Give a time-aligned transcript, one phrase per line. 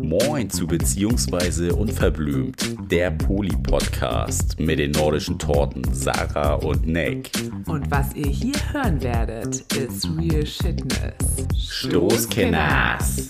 [0.00, 7.30] Moin zu Beziehungsweise Unverblümt, der Poli-Podcast mit den nordischen Torten Sarah und Nick.
[7.66, 11.46] Und was ihr hier hören werdet, ist Real Shitness.
[11.56, 13.28] Stoßkenners.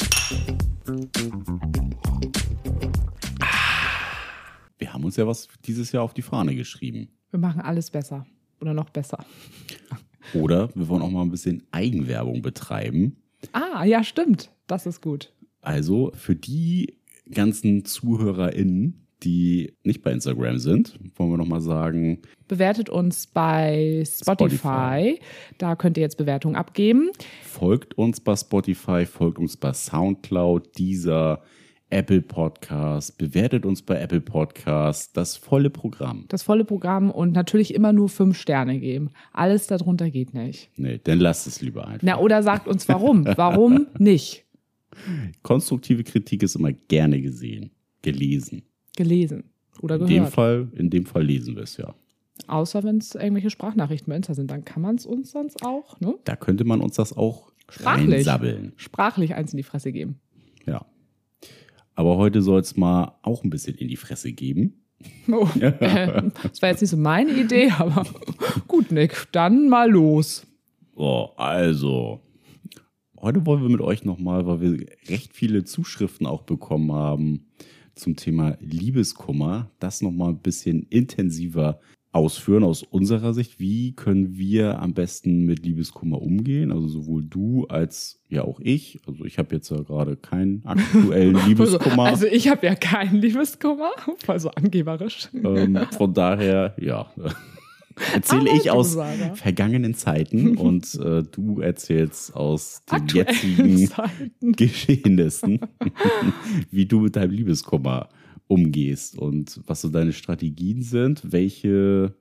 [4.78, 7.08] Wir haben uns ja was dieses Jahr auf die Fahne geschrieben.
[7.30, 8.26] Wir machen alles besser.
[8.60, 9.24] Oder noch besser.
[10.34, 13.16] Oder wir wollen auch mal ein bisschen Eigenwerbung betreiben.
[13.52, 14.50] Ah, ja, stimmt.
[14.66, 15.32] Das ist gut.
[15.62, 16.98] Also für die
[17.32, 22.18] ganzen ZuhörerInnen, die nicht bei Instagram sind, wollen wir nochmal sagen,
[22.48, 24.56] Bewertet uns bei Spotify.
[24.58, 25.20] Spotify.
[25.58, 27.08] Da könnt ihr jetzt Bewertungen abgeben.
[27.42, 31.40] folgt uns bei Spotify, folgt uns bei Soundcloud, dieser
[31.88, 36.24] Apple Podcast, bewertet uns bei Apple Podcast, das volle Programm.
[36.28, 39.10] Das volle Programm und natürlich immer nur fünf Sterne geben.
[39.32, 40.70] Alles darunter geht nicht.
[40.76, 42.00] Nee, dann lasst es lieber einfach.
[42.02, 43.26] Na, oder sagt uns warum.
[43.36, 44.41] Warum nicht?
[45.42, 47.70] Konstruktive Kritik ist immer gerne gesehen,
[48.02, 48.62] gelesen.
[48.96, 49.44] Gelesen
[49.80, 50.26] oder In gehört.
[50.26, 51.94] dem Fall, in dem Fall lesen wir es ja.
[52.46, 56.00] Außer wenn es irgendwelche Sprachnachrichten bei Insta sind, dann kann man es uns sonst auch,
[56.00, 56.14] ne?
[56.24, 58.10] Da könnte man uns das auch Sprachlich.
[58.10, 58.72] reinsabbeln.
[58.76, 60.18] Sprachlich eins in die Fresse geben.
[60.66, 60.84] Ja.
[61.94, 64.82] Aber heute soll es mal auch ein bisschen in die Fresse geben.
[65.30, 68.06] Oh, äh, das war jetzt nicht so meine Idee, aber
[68.68, 70.46] gut, Nick, dann mal los.
[70.96, 72.20] So, also.
[73.22, 77.46] Heute wollen wir mit euch nochmal, weil wir recht viele Zuschriften auch bekommen haben
[77.94, 81.78] zum Thema Liebeskummer, das nochmal ein bisschen intensiver
[82.10, 83.60] ausführen aus unserer Sicht.
[83.60, 86.72] Wie können wir am besten mit Liebeskummer umgehen?
[86.72, 88.98] Also sowohl du als ja auch ich.
[89.06, 92.06] Also ich habe jetzt ja gerade keinen aktuellen Liebeskummer.
[92.06, 93.92] Also ich habe ja keinen Liebeskummer,
[94.24, 95.28] voll so angeberisch.
[95.32, 97.08] Ähm, von daher, ja,
[98.12, 99.34] erzähle ich aus Sarah.
[99.34, 104.52] vergangenen Zeiten und äh, du erzählst aus den Aktuellen jetzigen Zeiten.
[104.52, 105.60] Geschehnissen,
[106.70, 108.08] wie du mit deinem Liebeskummer
[108.46, 112.14] umgehst und was so deine Strategien sind, welche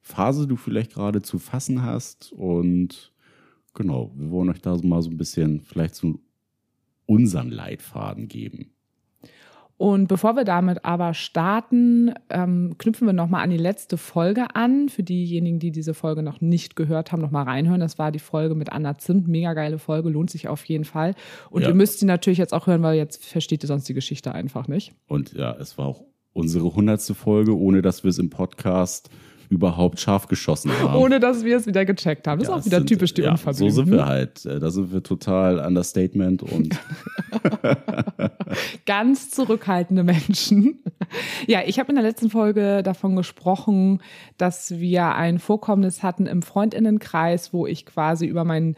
[0.00, 3.12] Phase du vielleicht gerade zu fassen hast und
[3.74, 6.20] genau, wir wollen euch da mal so ein bisschen vielleicht so
[7.06, 8.73] unseren Leitfaden geben.
[9.76, 14.88] Und bevor wir damit aber starten, ähm, knüpfen wir nochmal an die letzte Folge an.
[14.88, 17.80] Für diejenigen, die diese Folge noch nicht gehört haben, nochmal reinhören.
[17.80, 19.26] Das war die Folge mit Anna Zimt.
[19.26, 21.14] Mega geile Folge, lohnt sich auf jeden Fall.
[21.50, 21.68] Und Ja.
[21.68, 24.68] ihr müsst sie natürlich jetzt auch hören, weil jetzt versteht ihr sonst die Geschichte einfach
[24.68, 24.92] nicht.
[25.08, 29.10] Und ja, es war auch unsere hundertste Folge, ohne dass wir es im Podcast
[29.50, 30.96] überhaupt scharf geschossen haben.
[30.96, 32.40] Ohne dass wir es wieder gecheckt haben.
[32.40, 33.70] Das Ja, ist auch wieder sind- typisch die ja, Unverblümten.
[33.74, 34.44] So sind wir halt.
[34.46, 36.78] Äh, Da sind wir total Understatement und
[38.86, 40.82] ganz zurückhaltende Menschen.
[41.46, 44.00] Ja, ich habe in der letzten Folge davon gesprochen,
[44.38, 48.76] dass wir ein Vorkommnis hatten im Freundinnenkreis, wo ich quasi über meinen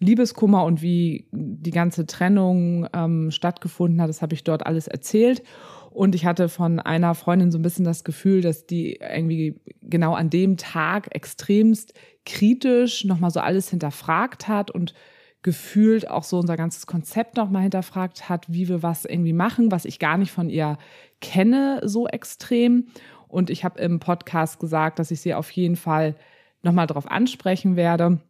[0.00, 5.42] Liebeskummer und wie die ganze Trennung ähm, stattgefunden hat, das habe ich dort alles erzählt.
[5.90, 10.14] Und ich hatte von einer Freundin so ein bisschen das Gefühl, dass die irgendwie genau
[10.14, 14.94] an dem Tag extremst kritisch nochmal so alles hinterfragt hat und
[15.42, 19.84] gefühlt auch so unser ganzes Konzept nochmal hinterfragt hat, wie wir was irgendwie machen, was
[19.84, 20.78] ich gar nicht von ihr
[21.20, 22.88] kenne so extrem.
[23.26, 26.14] Und ich habe im Podcast gesagt, dass ich sie auf jeden Fall
[26.62, 28.20] nochmal darauf ansprechen werde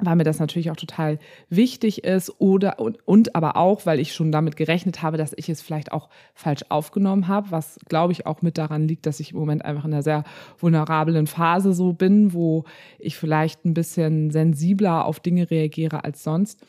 [0.00, 1.18] weil mir das natürlich auch total
[1.48, 5.48] wichtig ist oder und, und aber auch, weil ich schon damit gerechnet habe, dass ich
[5.48, 9.32] es vielleicht auch falsch aufgenommen habe, was glaube ich auch mit daran liegt, dass ich
[9.32, 10.24] im Moment einfach in einer sehr
[10.58, 12.64] vulnerablen Phase so bin, wo
[12.98, 16.64] ich vielleicht ein bisschen sensibler auf Dinge reagiere als sonst.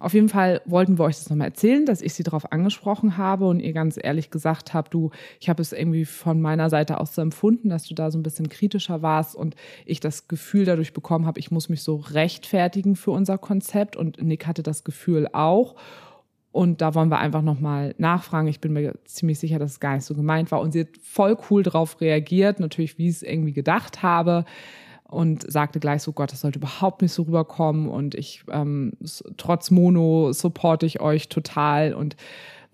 [0.00, 3.46] Auf jeden Fall wollten wir euch das nochmal erzählen, dass ich sie darauf angesprochen habe
[3.46, 5.10] und ihr ganz ehrlich gesagt habt, du,
[5.40, 8.22] ich habe es irgendwie von meiner Seite aus so empfunden, dass du da so ein
[8.22, 12.96] bisschen kritischer warst und ich das Gefühl dadurch bekommen habe, ich muss mich so rechtfertigen
[12.96, 15.74] für unser Konzept und Nick hatte das Gefühl auch.
[16.50, 18.48] Und da wollen wir einfach nochmal nachfragen.
[18.48, 20.60] Ich bin mir ziemlich sicher, dass es gar nicht so gemeint war.
[20.60, 24.44] Und sie hat voll cool drauf reagiert, natürlich, wie ich es irgendwie gedacht habe
[25.08, 28.92] und sagte gleich so, Gott, das sollte überhaupt nicht so rüberkommen und ich, ähm,
[29.36, 32.16] trotz Mono supporte ich euch total und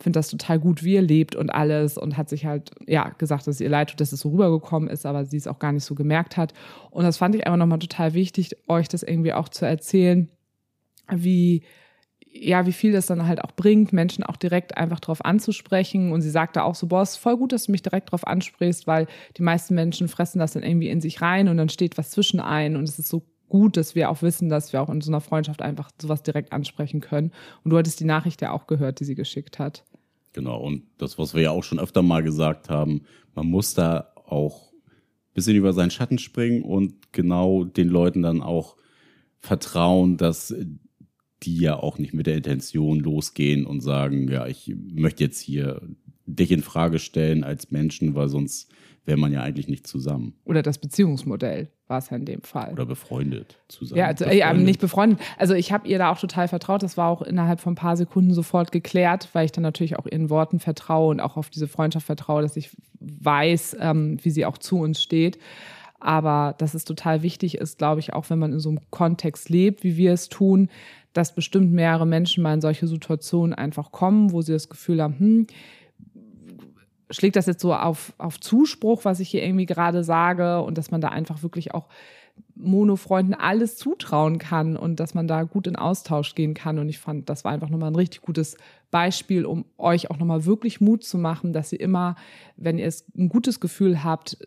[0.01, 3.47] finde das total gut, wie ihr lebt und alles und hat sich halt, ja, gesagt,
[3.47, 5.85] dass ihr leid tut, dass es so rübergekommen ist, aber sie es auch gar nicht
[5.85, 6.53] so gemerkt hat.
[6.91, 10.29] Und das fand ich einfach nochmal total wichtig, euch das irgendwie auch zu erzählen,
[11.09, 11.63] wie,
[12.37, 16.13] ja, wie viel das dann halt auch bringt, Menschen auch direkt einfach drauf anzusprechen.
[16.13, 18.87] Und sie sagte auch so, boah, ist voll gut, dass du mich direkt drauf ansprichst,
[18.87, 22.11] weil die meisten Menschen fressen das dann irgendwie in sich rein und dann steht was
[22.11, 25.01] zwischen ein und es ist so gut, dass wir auch wissen, dass wir auch in
[25.01, 27.31] so einer Freundschaft einfach sowas direkt ansprechen können.
[27.63, 29.85] Und du hattest die Nachricht ja auch gehört, die sie geschickt hat.
[30.33, 30.61] genau.
[30.61, 33.03] Und das, was wir ja auch schon öfter mal gesagt haben,
[33.35, 38.43] man muss da auch ein bisschen über seinen Schatten springen und genau den Leuten dann
[38.43, 38.77] auch
[39.39, 40.53] vertrauen, dass
[41.47, 45.83] die ja auch nicht mit der Intention losgehen und sagen, ja, ich möchte jetzt hier
[46.27, 48.71] dich in Frage stellen als Menschen, weil sonst
[49.05, 50.35] wäre man ja eigentlich nicht zusammen.
[50.45, 52.73] Oder das Beziehungsmodell war es ja in dem Fall.
[52.73, 53.99] Oder befreundet zusammen.
[53.99, 55.21] Ja, also, ja nicht befreundet.
[55.37, 56.83] Also ich habe ihr da auch total vertraut.
[56.83, 60.07] Das war auch innerhalb von ein paar Sekunden sofort geklärt, weil ich dann natürlich auch
[60.07, 62.71] ihren Worten vertraue und auch auf diese Freundschaft vertraue, dass ich
[63.01, 65.39] weiß, ähm, wie sie auch zu uns steht.
[66.01, 69.49] Aber dass es total wichtig ist, glaube ich, auch wenn man in so einem Kontext
[69.49, 70.69] lebt, wie wir es tun,
[71.13, 75.19] dass bestimmt mehrere Menschen mal in solche Situationen einfach kommen, wo sie das Gefühl haben,
[75.19, 75.47] hm,
[77.11, 80.91] schlägt das jetzt so auf, auf Zuspruch, was ich hier irgendwie gerade sage und dass
[80.91, 81.89] man da einfach wirklich auch
[82.57, 86.79] Mono-Freunden alles zutrauen kann und dass man da gut in Austausch gehen kann.
[86.79, 88.57] Und ich fand, das war einfach nochmal ein richtig gutes
[88.91, 92.17] Beispiel, um euch auch nochmal wirklich Mut zu machen, dass ihr immer,
[92.57, 94.39] wenn ihr es ein gutes Gefühl habt,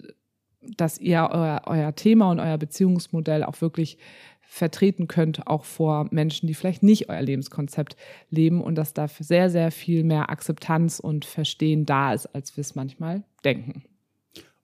[0.75, 3.97] dass ihr euer, euer Thema und euer Beziehungsmodell auch wirklich
[4.41, 7.95] vertreten könnt, auch vor Menschen, die vielleicht nicht euer Lebenskonzept
[8.29, 12.61] leben und dass da sehr, sehr viel mehr Akzeptanz und Verstehen da ist, als wir
[12.61, 13.83] es manchmal denken.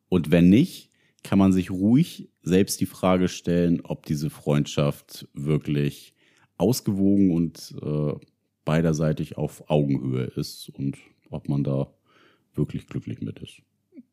[0.09, 0.89] Und wenn nicht,
[1.23, 6.13] kann man sich ruhig selbst die Frage stellen, ob diese Freundschaft wirklich
[6.57, 8.13] ausgewogen und äh,
[8.65, 10.97] beiderseitig auf Augenhöhe ist und
[11.29, 11.91] ob man da
[12.53, 13.61] wirklich glücklich mit ist.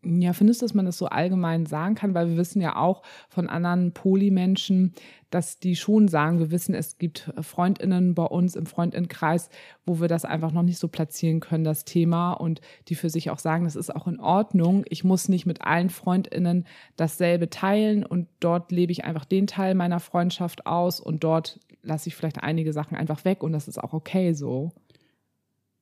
[0.02, 2.14] Ja, findest du, dass man das so allgemein sagen kann?
[2.14, 4.94] Weil wir wissen ja auch von anderen Polymenschen,
[5.28, 9.50] dass die schon sagen, wir wissen, es gibt Freundinnen bei uns im Freundinnenkreis,
[9.84, 13.28] wo wir das einfach noch nicht so platzieren können, das Thema, und die für sich
[13.28, 14.84] auch sagen, das ist auch in Ordnung.
[14.88, 19.74] Ich muss nicht mit allen Freundinnen dasselbe teilen und dort lebe ich einfach den Teil
[19.74, 23.78] meiner Freundschaft aus und dort lasse ich vielleicht einige Sachen einfach weg und das ist
[23.78, 24.72] auch okay so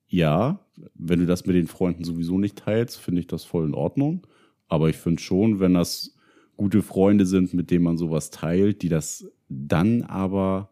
[0.09, 0.61] ja,
[0.95, 4.27] wenn du das mit den Freunden sowieso nicht teilst, finde ich das voll in Ordnung.
[4.69, 6.15] Aber ich finde schon, wenn das
[6.57, 10.71] gute Freunde sind, mit denen man sowas teilt, die das dann aber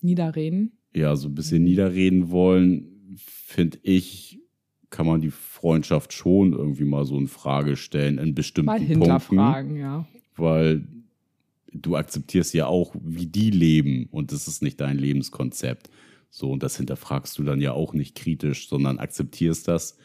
[0.00, 0.72] niederreden.
[0.94, 4.40] Ja, so ein bisschen niederreden wollen, finde ich,
[4.90, 9.70] kann man die Freundschaft schon irgendwie mal so in Frage stellen in bestimmten mal hinterfragen,
[9.70, 10.06] Punkten, ja.
[10.36, 10.86] Weil
[11.72, 15.90] du akzeptierst ja auch, wie die leben und das ist nicht dein Lebenskonzept.
[16.30, 19.96] So, und das hinterfragst du dann ja auch nicht kritisch, sondern akzeptierst das,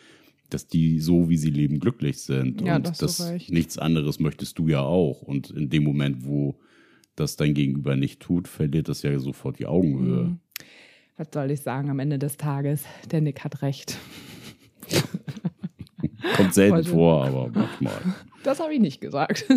[0.49, 2.61] dass die so, wie sie leben, glücklich sind.
[2.61, 5.21] Ja, und das, das nichts anderes möchtest du ja auch.
[5.21, 6.59] Und in dem Moment, wo
[7.15, 10.25] das dein Gegenüber nicht tut, verliert das ja sofort die Augenhöhe.
[10.25, 10.39] Mhm.
[11.17, 12.83] Was soll ich sagen am Ende des Tages?
[13.09, 13.97] Der Nick hat recht.
[16.35, 16.89] Kommt selten Heute.
[16.89, 18.15] vor, aber manchmal.
[18.43, 19.45] Das habe ich nicht gesagt.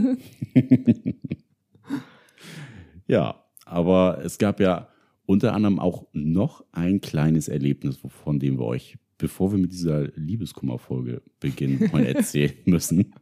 [3.07, 4.89] ja, aber es gab ja
[5.29, 10.09] unter anderem auch noch ein kleines Erlebnis, von dem wir euch, bevor wir mit dieser
[10.17, 13.13] Liebeskummerfolge beginnen, mal erzählen müssen.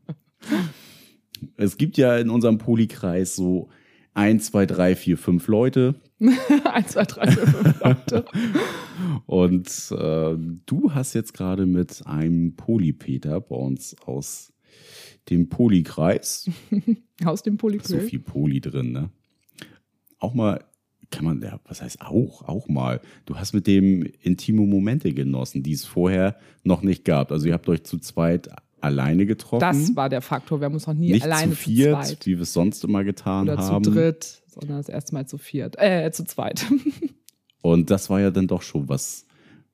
[1.57, 3.71] Es gibt ja in unserem Polykreis so
[4.15, 5.97] ein, zwei, drei, vier, fünf Leute.
[6.65, 8.25] ein, zwei, drei, vier, fünf Leute.
[9.27, 14.53] Und äh, du hast jetzt gerade mit einem Polypeter bei uns aus
[15.29, 16.49] dem Polykreis.
[17.25, 17.89] aus dem Polykreis.
[17.89, 19.11] So viel Poly drin, ne?
[20.21, 20.65] Auch mal
[21.11, 23.01] kann man, ja, was heißt auch, auch mal.
[23.25, 27.33] Du hast mit dem intime Momente genossen, die es vorher noch nicht gab.
[27.33, 28.51] Also ihr habt euch zu zweit
[28.81, 29.61] alleine getroffen.
[29.61, 30.61] Das war der Faktor.
[30.61, 32.27] Wir haben uns noch nie nicht alleine zu viert, zu zweit.
[32.27, 33.85] wie wir es sonst immer getan Oder haben.
[33.85, 36.65] zu dritt, sondern das erste Mal zu viert, äh, zu zweit.
[37.63, 39.27] Und das war ja dann doch schon was,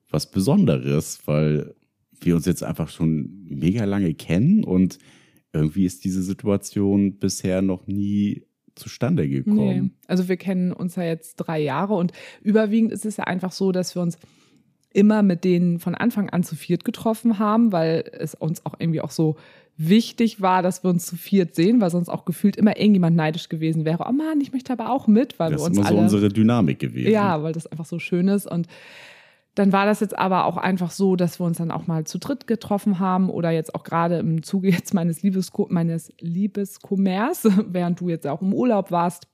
[0.09, 1.75] was Besonderes, weil
[2.19, 4.97] wir uns jetzt einfach schon mega lange kennen und
[5.51, 9.83] irgendwie ist diese Situation bisher noch nie zustande gekommen?
[9.83, 9.91] Nee.
[10.07, 12.11] Also wir kennen uns ja jetzt drei Jahre und
[12.41, 14.17] überwiegend ist es ja einfach so, dass wir uns
[14.93, 19.01] immer mit denen von Anfang an zu viert getroffen haben, weil es uns auch irgendwie
[19.01, 19.37] auch so
[19.75, 23.49] wichtig war, dass wir uns zu viert sehen, weil sonst auch gefühlt immer irgendjemand neidisch
[23.49, 24.05] gewesen wäre.
[24.07, 26.17] Oh Mann, ich möchte aber auch mit, weil das wir uns ist immer alle, so
[26.17, 27.11] unsere Dynamik gewesen.
[27.11, 28.67] Ja, weil das einfach so schön ist und
[29.55, 32.17] dann war das jetzt aber auch einfach so, dass wir uns dann auch mal zu
[32.17, 37.99] dritt getroffen haben oder jetzt auch gerade im Zuge jetzt meines Liebesko meines Liebeskommerz, während
[37.99, 39.27] du jetzt auch im Urlaub warst,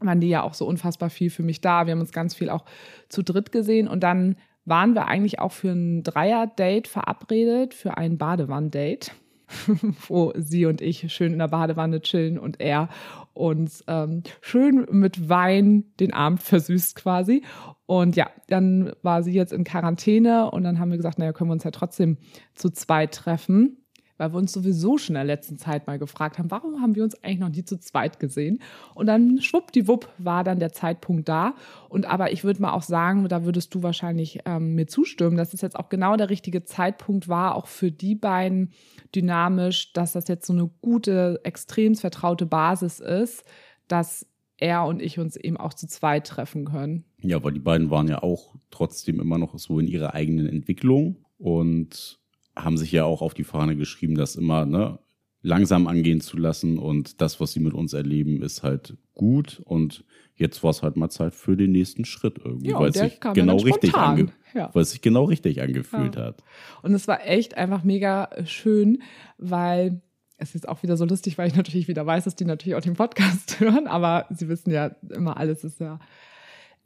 [0.00, 1.86] waren die ja auch so unfassbar viel für mich da.
[1.86, 2.64] Wir haben uns ganz viel auch
[3.08, 8.16] zu dritt gesehen und dann waren wir eigentlich auch für ein Dreier-Date verabredet, für ein
[8.16, 9.12] Badewann-Date,
[10.08, 12.88] wo sie und ich schön in der Badewanne chillen und er
[13.34, 17.42] uns ähm, schön mit Wein den Abend versüßt quasi.
[17.86, 21.50] Und ja, dann war sie jetzt in Quarantäne und dann haben wir gesagt, naja, können
[21.50, 22.18] wir uns ja trotzdem
[22.54, 23.81] zu zweit treffen,
[24.22, 27.02] weil wir uns sowieso schon in der letzten Zeit mal gefragt haben, warum haben wir
[27.02, 28.60] uns eigentlich noch nie zu zweit gesehen?
[28.94, 31.56] Und dann schwuppdiwupp war dann der Zeitpunkt da.
[31.88, 35.54] Und aber ich würde mal auch sagen, da würdest du wahrscheinlich ähm, mir zustimmen, dass
[35.54, 38.70] es jetzt auch genau der richtige Zeitpunkt war, auch für die beiden
[39.12, 43.42] dynamisch, dass das jetzt so eine gute, extrem vertraute Basis ist,
[43.88, 47.06] dass er und ich uns eben auch zu zweit treffen können.
[47.22, 51.16] Ja, weil die beiden waren ja auch trotzdem immer noch so in ihrer eigenen Entwicklung
[51.38, 52.21] und
[52.56, 54.98] haben sich ja auch auf die Fahne geschrieben, das immer ne,
[55.42, 60.04] langsam angehen zu lassen und das, was sie mit uns erleben, ist halt gut und
[60.34, 63.20] jetzt war es halt mal Zeit für den nächsten Schritt irgendwie, Ja, weil, es sich
[63.20, 64.70] genau richtig ange Ja.
[64.72, 66.24] weil es sich genau richtig angefühlt Ja.
[66.26, 66.42] hat.
[66.82, 69.02] Und es war echt einfach mega schön,
[69.38, 70.00] weil
[70.38, 72.80] es ist auch wieder so lustig, weil ich natürlich wieder weiß, dass die natürlich auch
[72.82, 75.98] den Podcast hören, aber sie wissen ja immer, alles ist ja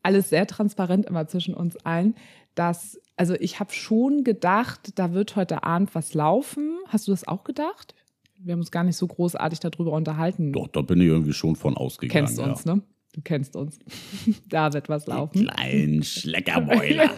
[0.02, 2.14] alles sehr transparent immer zwischen uns allen,
[2.54, 6.76] dass, also ich habe schon gedacht, da wird heute Abend was laufen.
[6.88, 7.94] Hast du das auch gedacht?
[8.38, 10.52] Wir haben uns gar nicht so großartig darüber unterhalten.
[10.52, 12.26] Doch, da bin ich irgendwie schon von ausgegangen.
[12.26, 12.44] kennst ja.
[12.44, 12.82] uns, ne?
[13.14, 13.78] Du kennst uns.
[14.48, 15.46] da wird was laufen.
[15.46, 17.10] Kleinen Schleckermäuler.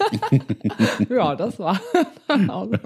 [1.11, 1.81] ja, das war.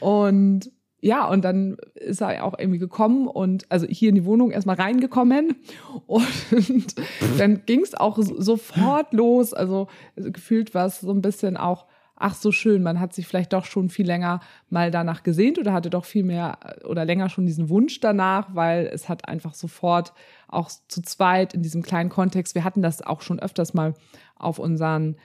[0.00, 0.71] Und
[1.04, 4.76] ja, und dann ist er auch irgendwie gekommen und also hier in die Wohnung erstmal
[4.76, 5.56] reingekommen
[6.06, 6.94] und
[7.38, 9.52] dann ging es auch so- sofort los.
[9.52, 13.52] Also gefühlt war es so ein bisschen auch, ach so schön, man hat sich vielleicht
[13.52, 14.38] doch schon viel länger
[14.70, 16.56] mal danach gesehnt oder hatte doch viel mehr
[16.88, 20.12] oder länger schon diesen Wunsch danach, weil es hat einfach sofort
[20.46, 23.94] auch zu zweit in diesem kleinen Kontext, wir hatten das auch schon öfters mal
[24.36, 25.16] auf unseren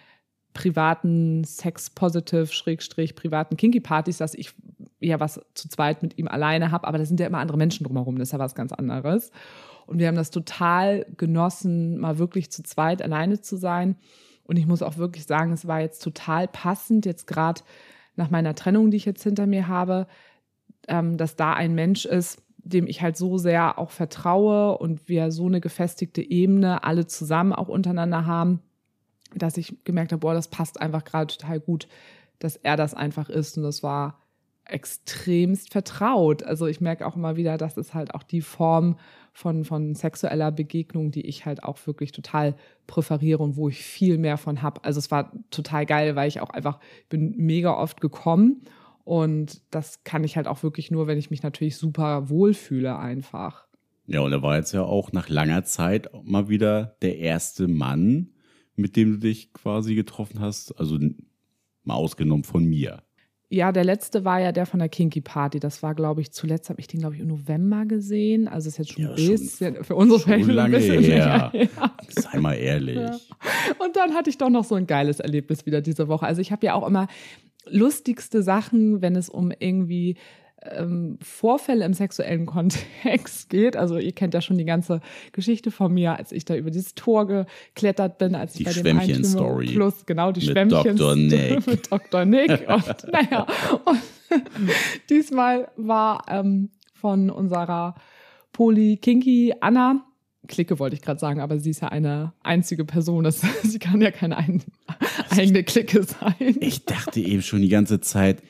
[0.57, 4.55] privaten Sex-Positive, Schrägstrich, privaten Kinky-Partys, dass ich
[4.99, 7.83] ja was zu zweit mit ihm alleine habe, aber da sind ja immer andere Menschen
[7.83, 9.29] drumherum, das ist ja was ganz anderes.
[9.85, 13.97] Und wir haben das total genossen, mal wirklich zu zweit alleine zu sein.
[14.45, 17.61] Und ich muss auch wirklich sagen, es war jetzt total passend, jetzt gerade
[18.15, 20.07] nach meiner Trennung, die ich jetzt hinter mir habe,
[20.87, 25.31] ähm, dass da ein Mensch ist, dem ich halt so sehr auch vertraue und wir
[25.31, 28.63] so eine gefestigte Ebene alle zusammen auch untereinander haben,
[29.35, 31.87] dass ich gemerkt habe, boah, das passt einfach gerade total gut,
[32.39, 33.57] dass er das einfach ist.
[33.57, 34.21] Und das war
[34.65, 36.43] extremst vertraut.
[36.43, 38.97] Also ich merke auch immer wieder, das ist halt auch die Form
[39.31, 42.55] von, von sexueller Begegnung, die ich halt auch wirklich total
[42.85, 44.83] präferiere und wo ich viel mehr von habe.
[44.83, 46.79] Also es war total geil, weil ich auch einfach
[47.09, 48.61] bin mega oft gekommen
[49.03, 53.65] und das kann ich halt auch wirklich nur, wenn ich mich natürlich super wohlfühle einfach.
[54.05, 58.31] Ja, und er war jetzt ja auch nach langer Zeit mal wieder der erste Mann,
[58.77, 60.71] mit dem du dich quasi getroffen hast.
[60.79, 60.97] Also
[61.83, 63.03] mal ausgenommen von mir.
[63.49, 65.59] Ja, der letzte war ja der von der Kinky Party.
[65.61, 68.47] Das war, glaube ich, zuletzt habe ich den, glaube ich, im November gesehen.
[68.49, 71.49] Also ist jetzt schon Ja, ein schon- bisschen, für unsere schon Verhältnisse ein bisschen her.
[71.53, 71.91] länger her.
[72.09, 72.97] Sei mal ehrlich.
[72.97, 73.17] Ja.
[73.79, 76.25] Und dann hatte ich doch noch so ein geiles Erlebnis wieder diese Woche.
[76.25, 77.07] Also ich habe ja auch immer
[77.69, 80.17] lustigste Sachen, wenn es um irgendwie
[80.63, 83.75] ähm, Vorfälle im sexuellen Kontext geht.
[83.75, 86.95] Also ihr kennt ja schon die ganze Geschichte von mir, als ich da über dieses
[86.95, 89.67] Tor geklettert bin, als ich Die bei dem Schwämmchen-Story.
[89.73, 91.15] Plus, genau, die Mit Schwämmchen Dr.
[91.15, 91.67] Nick.
[91.67, 92.25] mit Dr.
[92.25, 92.49] Nick.
[92.67, 93.47] Und naja,
[93.85, 94.01] und
[95.09, 97.95] diesmal war ähm, von unserer
[98.51, 100.03] Poly-Kinky Anna
[100.47, 103.23] Clique wollte ich gerade sagen, aber sie ist ja eine einzige Person.
[103.23, 104.63] Das, sie kann ja keine ein,
[105.29, 106.55] eigene Clique sein.
[106.59, 108.41] Ich dachte eben schon die ganze Zeit,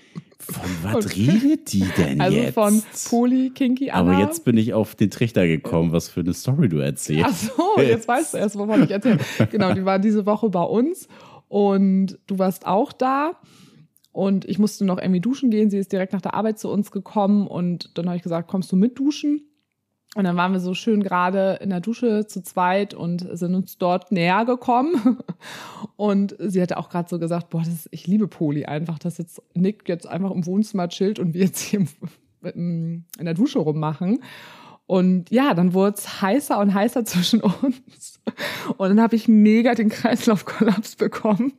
[0.52, 2.54] von was redet die denn also jetzt?
[2.54, 4.12] von Poly Kinky Anna.
[4.12, 7.52] Aber jetzt bin ich auf den Trichter gekommen, was für eine Story du erzählst.
[7.58, 9.20] Ach so, jetzt weißt du erst, wovon ich erzähle.
[9.52, 11.08] Genau, die war diese Woche bei uns
[11.48, 13.34] und du warst auch da.
[14.12, 15.70] Und ich musste noch irgendwie duschen gehen.
[15.70, 18.72] Sie ist direkt nach der Arbeit zu uns gekommen und dann habe ich gesagt, kommst
[18.72, 19.42] du mit duschen?
[20.18, 23.78] Und dann waren wir so schön gerade in der Dusche zu zweit und sind uns
[23.78, 25.20] dort näher gekommen.
[25.96, 29.44] Und sie hatte auch gerade so gesagt, boah, ist, ich liebe Poli einfach, dass jetzt
[29.54, 31.86] Nick jetzt einfach im Wohnzimmer chillt und wir jetzt hier
[32.56, 34.24] in der Dusche rummachen.
[34.88, 38.20] Und ja, dann wurde es heißer und heißer zwischen uns.
[38.78, 41.54] Und dann habe ich mega den Kreislaufkollaps bekommen.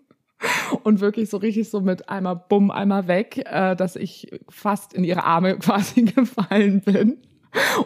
[0.83, 5.05] Und wirklich so richtig so mit einmal bumm, einmal weg, äh, dass ich fast in
[5.05, 7.19] ihre Arme quasi gefallen bin.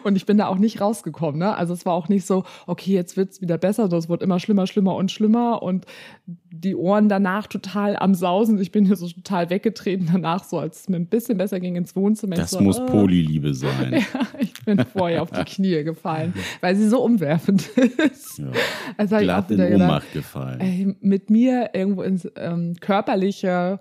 [0.03, 1.39] Und ich bin da auch nicht rausgekommen.
[1.39, 1.55] Ne?
[1.55, 4.39] Also es war auch nicht so, okay, jetzt wird's wieder besser, sondern es wird immer
[4.39, 5.61] schlimmer, schlimmer und schlimmer.
[5.63, 5.85] Und
[6.25, 8.59] die Ohren danach total am Sausen.
[8.59, 11.75] Ich bin hier so total weggetreten danach, so als es mir ein bisschen besser ging
[11.75, 12.35] ins Wohnzimmer.
[12.35, 13.93] Das so, muss äh, Polyliebe sein.
[14.13, 18.39] ja, ich bin vorher auf die Knie gefallen, weil sie so umwerfend ist.
[18.39, 18.51] Ja.
[18.97, 20.59] Also Glatt in Ohnmacht gefallen.
[20.59, 23.79] ey, mit mir irgendwo ins ähm, körperliche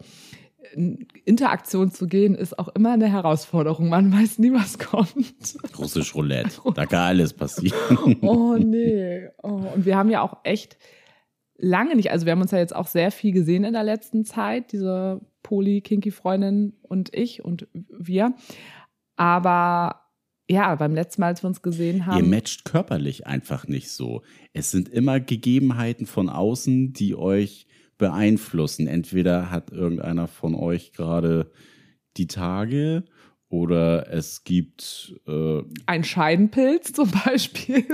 [0.75, 3.89] äh, Interaktion zu gehen, ist auch immer eine Herausforderung.
[3.89, 5.15] Man weiß nie, was kommt.
[5.79, 6.61] Russisch Roulette.
[6.75, 8.17] Da kann alles passieren.
[8.23, 9.29] Oh nee.
[9.43, 10.79] Oh, und wir haben ja auch echt
[11.57, 14.25] lange nicht, also wir haben uns ja jetzt auch sehr viel gesehen in der letzten
[14.25, 18.35] Zeit, diese Poly-Kinky-Freundin und ich und wir.
[19.17, 20.03] Aber
[20.51, 22.31] ja, beim letzten Mal, als wir uns gesehen Ihr haben.
[22.31, 24.23] matcht körperlich einfach nicht so.
[24.53, 27.67] Es sind immer Gegebenheiten von außen, die euch
[28.03, 28.87] beeinflussen.
[28.89, 31.51] Entweder hat irgendeiner von euch gerade
[32.17, 33.05] die Tage
[33.49, 37.85] Oder es gibt äh, Ein Scheidenpilz zum Beispiel.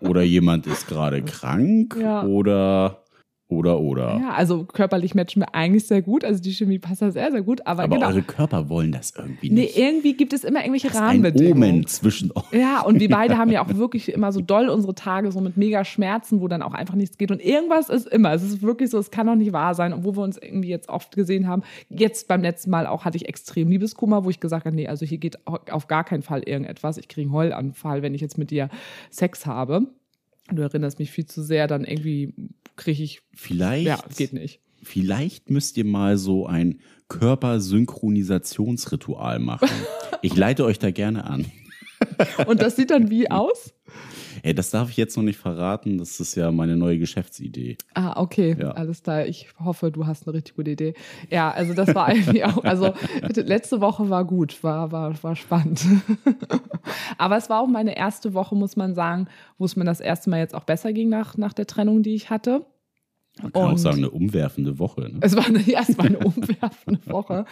[0.00, 2.24] oder jemand ist gerade krank Ja.
[2.24, 3.04] oder
[3.50, 4.18] oder oder.
[4.20, 6.24] ja, also körperlich matchen wir eigentlich sehr gut.
[6.24, 7.66] Also die Chemie passt da sehr, sehr gut.
[7.66, 8.08] Aber, Aber genau.
[8.08, 9.76] eure Körper wollen das irgendwie Nee, nicht.
[9.76, 11.70] irgendwie gibt es immer irgendwelche das ist ein Rahmenbedingungen.
[11.74, 12.52] Omen zwischen euch.
[12.52, 15.56] Ja, und wir beide haben ja auch wirklich immer so doll unsere Tage so mit
[15.56, 17.30] mega Schmerzen, wo dann auch einfach nichts geht.
[17.30, 18.32] Und irgendwas ist immer.
[18.32, 20.88] Es ist wirklich so, es kann doch nicht wahr sein, obwohl wir uns irgendwie jetzt
[20.88, 21.62] oft gesehen haben.
[21.88, 25.04] Jetzt beim letzten Mal auch hatte ich extrem Liebeskummer, wo ich gesagt habe, nee, also
[25.04, 26.98] hier geht auf gar keinen Fall irgendetwas.
[26.98, 28.68] Ich kriege einen Heulanfall, wenn ich jetzt mit dir
[29.10, 29.88] Sex habe.
[30.52, 32.34] Du erinnerst mich viel zu sehr, dann irgendwie
[32.76, 34.60] kriege ich, Vielleicht, ja, geht nicht.
[34.82, 39.68] vielleicht müsst ihr mal so ein Körpersynchronisationsritual machen.
[40.22, 41.46] Ich leite euch da gerne an.
[42.46, 43.72] Und das sieht dann wie aus?
[44.42, 45.98] Ey, das darf ich jetzt noch nicht verraten.
[45.98, 47.76] Das ist ja meine neue Geschäftsidee.
[47.94, 48.70] Ah, okay, Ja.
[48.72, 49.26] alles klar.
[49.26, 50.94] Ich hoffe, du hast eine richtig gute Idee.
[51.30, 52.92] Ja, also das war irgendwie auch, also
[53.22, 55.84] letzte Woche war gut, war, war, war spannend.
[57.18, 59.26] Aber es war auch meine erste Woche, muss man sagen,
[59.58, 62.14] wo es mir das erste Mal jetzt auch besser ging nach, nach der Trennung, die
[62.14, 62.64] ich hatte.
[63.42, 65.02] Man kann auch Und- sagen, eine umwerfende Woche.
[65.02, 65.18] Ne?
[65.20, 67.44] Es war eine, ja, es war eine umwerfende Woche.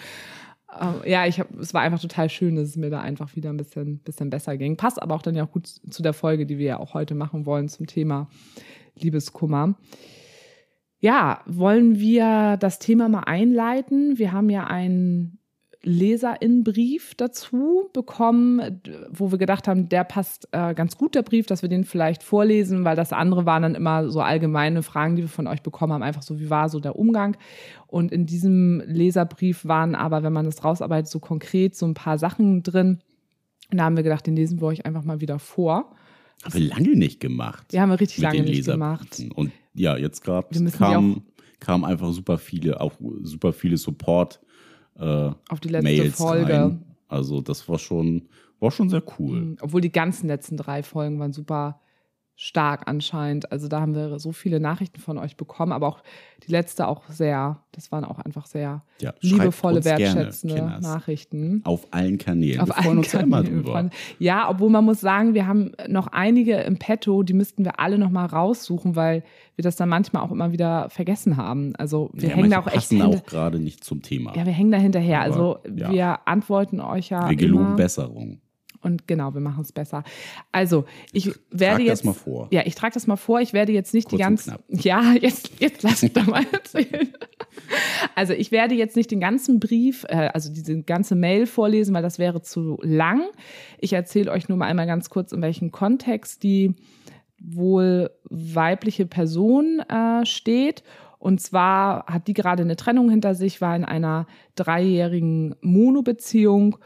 [0.81, 3.51] Ähm, ja, ich hab, es war einfach total schön, dass es mir da einfach wieder
[3.51, 4.77] ein bisschen, bisschen besser ging.
[4.77, 7.15] Passt aber auch dann ja auch gut zu der Folge, die wir ja auch heute
[7.15, 8.29] machen wollen zum Thema
[8.95, 9.75] Liebeskummer.
[11.01, 14.19] Ja, wollen wir das Thema mal einleiten?
[14.19, 15.38] Wir haben ja einen
[15.83, 18.81] Leserinnenbrief dazu bekommen,
[19.11, 22.25] wo wir gedacht haben, der passt äh, ganz gut, der Brief, dass wir den vielleicht
[22.25, 25.93] vorlesen, weil das andere waren dann immer so allgemeine Fragen, die wir von euch bekommen
[25.93, 27.37] haben, einfach so, wie war so der Umgang?
[27.87, 32.19] Und in diesem Leserbrief waren aber, wenn man das rausarbeitet, so konkret so ein paar
[32.19, 32.99] Sachen drin.
[33.71, 35.95] Und da haben wir gedacht, den lesen wir euch einfach mal wieder vor.
[36.43, 37.73] Haben wir lange nicht gemacht.
[37.73, 39.23] Die haben wir richtig lange nicht gemacht.
[39.37, 41.23] Und ja, jetzt gerade kam,
[41.61, 44.41] kam einfach super viele, auch super viele Support
[44.99, 46.53] äh, Auf die letzte Mails Folge.
[46.53, 46.85] rein.
[47.09, 48.29] Also das war schon,
[48.61, 49.41] war schon sehr cool.
[49.41, 49.57] Mhm.
[49.61, 51.81] Obwohl die ganzen letzten drei Folgen waren super
[52.41, 53.51] stark anscheinend.
[53.51, 56.05] Also da haben wir so viele Nachrichten von euch bekommen, aber auch
[56.47, 60.81] die letzte auch sehr, das waren auch einfach sehr Ja, liebevolle, gerne, wertschätzende Kenners.
[60.83, 61.63] Nachrichten.
[61.65, 62.61] Auf allen Kanälen.
[62.61, 63.65] Auf wir allen uns ja immer Kanälen.
[63.65, 63.91] drüber.
[64.21, 67.99] Ja, obwohl man muss sagen, wir haben noch einige im Petto, die müssten wir alle
[67.99, 69.25] noch mal raussuchen, weil
[69.57, 71.75] wir das dann manchmal auch immer wieder vergessen haben.
[71.75, 74.33] Also wir ja, hängen da auch echt hinter, auch gerade nicht zum Thema.
[74.37, 75.23] ja, wir hängen da hinterher.
[75.23, 75.91] Aber, also ja.
[75.91, 77.77] wir antworten euch ja wir geloben immer.
[77.77, 78.41] Besserung.
[78.81, 80.05] Und genau, wir machen es besser.
[80.53, 82.01] Also, ich werde Trag jetzt.
[82.01, 82.49] das mal vor.
[82.51, 83.41] Ja, ich trage das mal vor.
[83.41, 84.51] Ich werde jetzt nicht Kurz die und ganze.
[84.51, 84.65] knapp.
[84.69, 87.09] Ja, jetzt, jetzt lass mich doch mal erzählen.
[88.15, 92.03] Also, ich werde jetzt nicht den ganzen Brief, äh, also diese ganze Mail vorlesen, weil
[92.03, 93.23] das wäre zu lang.
[93.79, 96.75] Ich erzähle euch nur mal einmal ganz kurz, in welchem Kontext die
[97.41, 100.83] wohl weibliche Person äh, steht.
[101.19, 106.79] Und zwar hat die gerade eine Trennung hinter sich, war in einer dreijährigen Mono-Beziehung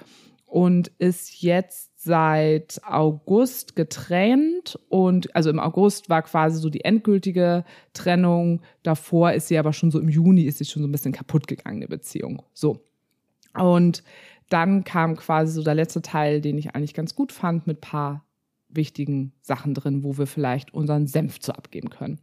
[0.53, 7.65] und ist jetzt seit August getrennt und also im August war quasi so die endgültige
[7.95, 8.61] Trennung.
[8.83, 11.47] Davor ist sie aber schon so im Juni ist sie schon so ein bisschen kaputt
[11.47, 12.43] gegangen, die Beziehung.
[12.53, 12.85] So.
[13.55, 14.03] Und
[14.51, 18.23] dann kam quasi so der letzte Teil, den ich eigentlich ganz gut fand, mit paar
[18.75, 22.21] wichtigen Sachen drin, wo wir vielleicht unseren Senf zu abgeben können.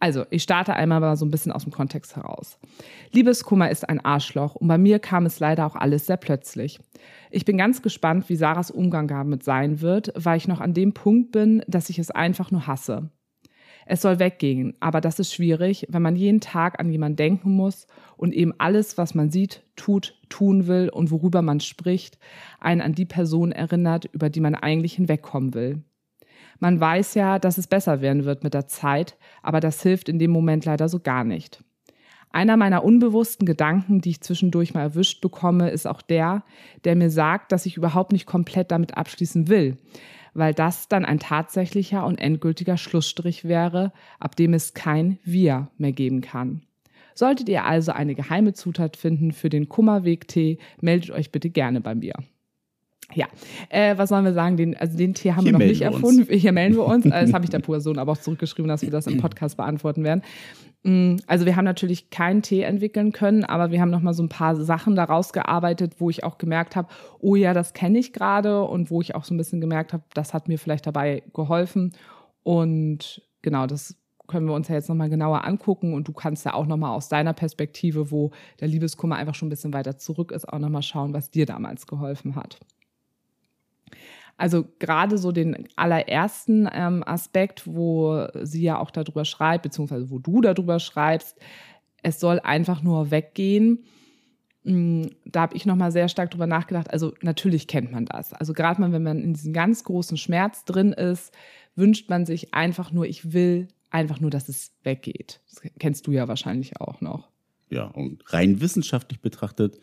[0.00, 2.58] Also, ich starte einmal mal so ein bisschen aus dem Kontext heraus.
[3.12, 6.78] Liebeskummer ist ein Arschloch und bei mir kam es leider auch alles sehr plötzlich.
[7.30, 10.94] Ich bin ganz gespannt, wie Sarahs Umgang damit sein wird, weil ich noch an dem
[10.94, 13.10] Punkt bin, dass ich es einfach nur hasse.
[13.90, 17.86] Es soll weggehen, aber das ist schwierig, wenn man jeden Tag an jemanden denken muss
[18.18, 22.18] und eben alles, was man sieht, tut, tun will und worüber man spricht,
[22.60, 25.82] einen an die Person erinnert, über die man eigentlich hinwegkommen will.
[26.58, 30.18] Man weiß ja, dass es besser werden wird mit der Zeit, aber das hilft in
[30.18, 31.64] dem Moment leider so gar nicht.
[32.30, 36.44] Einer meiner unbewussten Gedanken, die ich zwischendurch mal erwischt bekomme, ist auch der,
[36.84, 39.78] der mir sagt, dass ich überhaupt nicht komplett damit abschließen will,
[40.34, 45.92] weil das dann ein tatsächlicher und endgültiger Schlussstrich wäre, ab dem es kein Wir mehr
[45.92, 46.62] geben kann.
[47.14, 51.94] Solltet ihr also eine geheime Zutat finden für den Kummerweg-Tee, meldet euch bitte gerne bei
[51.94, 52.14] mir.
[53.14, 53.26] Ja,
[53.70, 54.56] äh, was sollen wir sagen?
[54.56, 56.26] Den, also den Tee haben Hier wir noch nicht erfunden.
[56.30, 57.04] Hier melden wir uns.
[57.08, 60.22] Das habe ich der Person aber auch zurückgeschrieben, dass wir das im Podcast beantworten werden.
[60.82, 64.22] Mm, Also wir haben natürlich keinen Tee entwickeln können, aber wir haben noch mal so
[64.22, 68.12] ein paar Sachen daraus gearbeitet, wo ich auch gemerkt habe, oh ja, das kenne ich
[68.12, 71.22] gerade und wo ich auch so ein bisschen gemerkt habe, das hat mir vielleicht dabei
[71.32, 71.92] geholfen.
[72.42, 76.44] Und genau, das können wir uns ja jetzt noch mal genauer angucken und du kannst
[76.44, 79.96] ja auch noch mal aus deiner Perspektive, wo der Liebeskummer einfach schon ein bisschen weiter
[79.96, 82.58] zurück ist, auch noch mal schauen, was dir damals geholfen hat.
[84.36, 90.20] Also gerade so den allerersten ähm, Aspekt, wo sie ja auch darüber schreibt, beziehungsweise wo
[90.20, 91.36] du darüber schreibst,
[92.02, 93.84] es soll einfach nur weggehen.
[94.62, 96.90] mm, da habe ich nochmal sehr stark drüber nachgedacht.
[96.92, 98.32] Also natürlich kennt man das.
[98.32, 101.34] Also gerade mal, wenn man in diesem ganz großen Schmerz drin ist,
[101.74, 105.40] wünscht man sich einfach nur, ich will einfach nur, dass es weggeht.
[105.48, 107.28] Das kennst du ja wahrscheinlich auch noch.
[107.70, 109.78] Ja, und rein wissenschaftlich betrachtet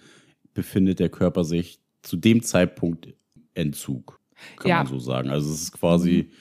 [0.53, 3.13] befindet der Körper sich zu dem Zeitpunkt
[3.55, 4.19] Entzug,
[4.57, 4.77] kann ja.
[4.77, 5.29] man so sagen.
[5.29, 6.33] Also es ist quasi mhm.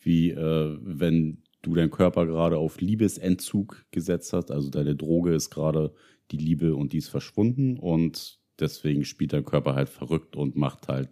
[0.00, 4.50] wie äh, wenn du deinen Körper gerade auf Liebesentzug gesetzt hast.
[4.50, 5.94] Also deine Droge ist gerade
[6.30, 10.88] die Liebe und die ist verschwunden und deswegen spielt dein Körper halt verrückt und macht
[10.88, 11.10] halt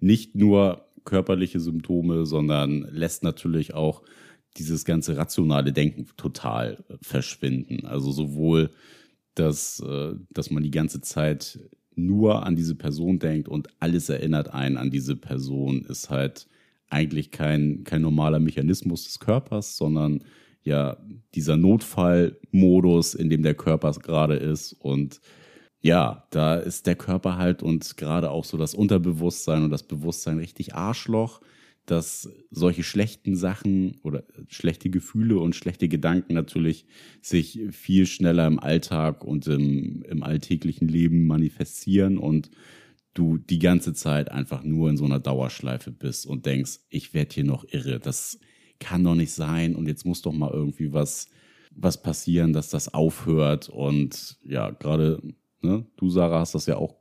[0.00, 4.02] nicht nur körperliche Symptome, sondern lässt natürlich auch
[4.56, 7.86] dieses ganze rationale Denken total verschwinden.
[7.86, 8.70] Also sowohl,
[9.34, 11.60] dass, äh, dass man die ganze Zeit
[12.06, 16.46] nur an diese Person denkt und alles erinnert einen an diese Person, ist halt
[16.88, 20.24] eigentlich kein, kein normaler Mechanismus des Körpers, sondern
[20.62, 20.98] ja
[21.34, 24.72] dieser Notfallmodus, in dem der Körper gerade ist.
[24.72, 25.20] Und
[25.80, 30.38] ja, da ist der Körper halt und gerade auch so das Unterbewusstsein und das Bewusstsein
[30.38, 31.40] richtig Arschloch,
[31.90, 36.86] dass solche schlechten Sachen oder schlechte Gefühle und schlechte Gedanken natürlich
[37.20, 42.50] sich viel schneller im Alltag und im, im alltäglichen Leben manifestieren und
[43.14, 47.34] du die ganze Zeit einfach nur in so einer Dauerschleife bist und denkst, ich werde
[47.34, 48.38] hier noch irre, das
[48.78, 51.26] kann doch nicht sein und jetzt muss doch mal irgendwie was,
[51.74, 53.68] was passieren, dass das aufhört.
[53.68, 55.20] Und ja, gerade
[55.60, 56.94] ne, du, Sarah, hast das ja auch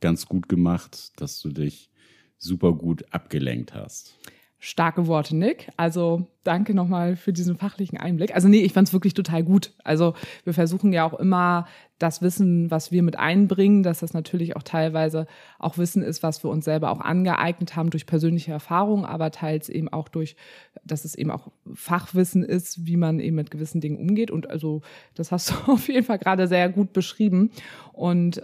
[0.00, 1.90] ganz gut gemacht, dass du dich
[2.38, 4.18] super gut abgelenkt hast.
[4.58, 5.70] Starke Worte, Nick.
[5.76, 8.34] Also danke nochmal für diesen fachlichen Einblick.
[8.34, 9.72] Also nee, ich fand es wirklich total gut.
[9.84, 10.14] Also
[10.44, 11.66] wir versuchen ja auch immer
[11.98, 15.26] das Wissen, was wir mit einbringen, dass das natürlich auch teilweise
[15.58, 19.68] auch Wissen ist, was wir uns selber auch angeeignet haben durch persönliche Erfahrungen, aber teils
[19.68, 20.36] eben auch durch,
[20.84, 24.30] dass es eben auch Fachwissen ist, wie man eben mit gewissen Dingen umgeht.
[24.30, 24.82] Und also
[25.14, 27.50] das hast du auf jeden Fall gerade sehr gut beschrieben.
[27.92, 28.42] Und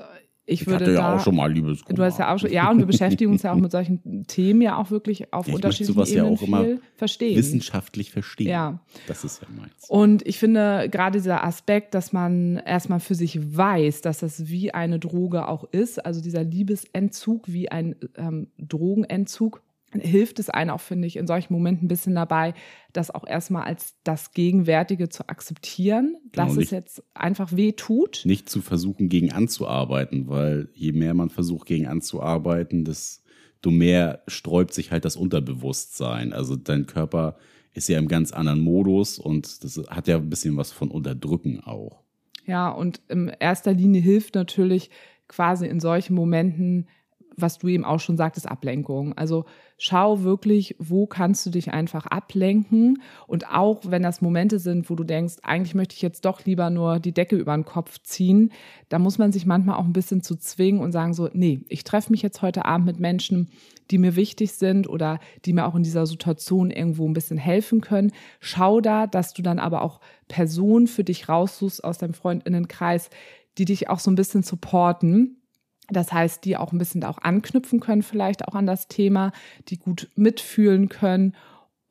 [0.53, 1.97] ich, ich würde hatte ja da, auch schon mal Liebeskummer.
[1.97, 4.63] Du hast ja auch schon, ja, und wir beschäftigen uns ja auch mit solchen Themen
[4.63, 7.37] ja auch wirklich auf ich unterschiedlichen sowas Ebenen ja auch immer verstehen.
[7.37, 8.49] Wissenschaftlich verstehen.
[8.49, 8.81] Ja.
[9.07, 9.73] Das ist ja meins.
[9.89, 14.73] Und ich finde gerade dieser Aspekt, dass man erstmal für sich weiß, dass das wie
[14.73, 19.63] eine Droge auch ist, also dieser Liebesentzug wie ein ähm, Drogenentzug,
[20.01, 22.55] hilft es einem auch, finde ich, in solchen Momenten ein bisschen dabei,
[22.93, 27.73] das auch erstmal als das Gegenwärtige zu akzeptieren, genau, dass nicht, es jetzt einfach weh
[27.73, 28.23] tut.
[28.25, 34.73] Nicht zu versuchen, gegen anzuarbeiten, weil je mehr man versucht, gegen anzuarbeiten, desto mehr sträubt
[34.73, 36.33] sich halt das Unterbewusstsein.
[36.33, 37.37] Also dein Körper
[37.75, 41.61] ist ja im ganz anderen Modus und das hat ja ein bisschen was von Unterdrücken
[41.61, 42.03] auch.
[42.47, 44.91] Ja, und in erster Linie hilft natürlich
[45.29, 46.89] quasi in solchen Momenten
[47.37, 49.17] was du eben auch schon sagtest, Ablenkung.
[49.17, 49.45] Also
[49.83, 53.03] schau wirklich, wo kannst du dich einfach ablenken.
[53.27, 56.71] Und auch wenn das Momente sind, wo du denkst, eigentlich möchte ich jetzt doch lieber
[56.71, 58.53] nur die Decke über den Kopf ziehen,
[58.91, 61.83] da muss man sich manchmal auch ein bisschen zu zwingen und sagen so, nee, ich
[61.83, 63.49] treffe mich jetzt heute Abend mit Menschen,
[63.91, 67.81] die mir wichtig sind oder die mir auch in dieser Situation irgendwo ein bisschen helfen
[67.81, 68.13] können.
[68.39, 73.11] Schau da, dass du dann aber auch Personen für dich raussuchst aus deinem Freundinnenkreis,
[73.59, 75.42] die dich auch so ein bisschen supporten
[75.89, 79.33] das heißt, die auch ein bisschen auch anknüpfen können, vielleicht auch an das Thema,
[79.69, 81.35] die gut mitfühlen können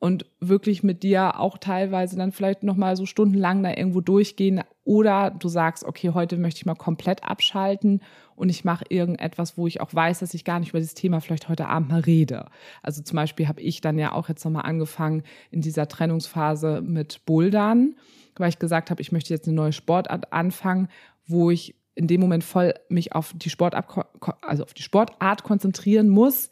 [0.02, 4.60] und wirklich mit dir auch teilweise dann vielleicht nochmal so stundenlang da irgendwo durchgehen.
[4.82, 8.00] Oder du sagst, okay, heute möchte ich mal komplett abschalten
[8.34, 11.20] und ich mache irgendetwas, wo ich auch weiß, dass ich gar nicht über dieses Thema
[11.20, 12.46] vielleicht heute Abend mal rede.
[12.82, 17.24] Also zum Beispiel habe ich dann ja auch jetzt nochmal angefangen in dieser Trennungsphase mit
[17.24, 17.94] Bouldern,
[18.34, 20.88] weil ich gesagt habe, ich möchte jetzt eine neue Sportart anfangen,
[21.26, 24.06] wo ich in dem Moment voll mich auf die Sportart,
[24.42, 26.50] also auf die Sportart konzentrieren muss,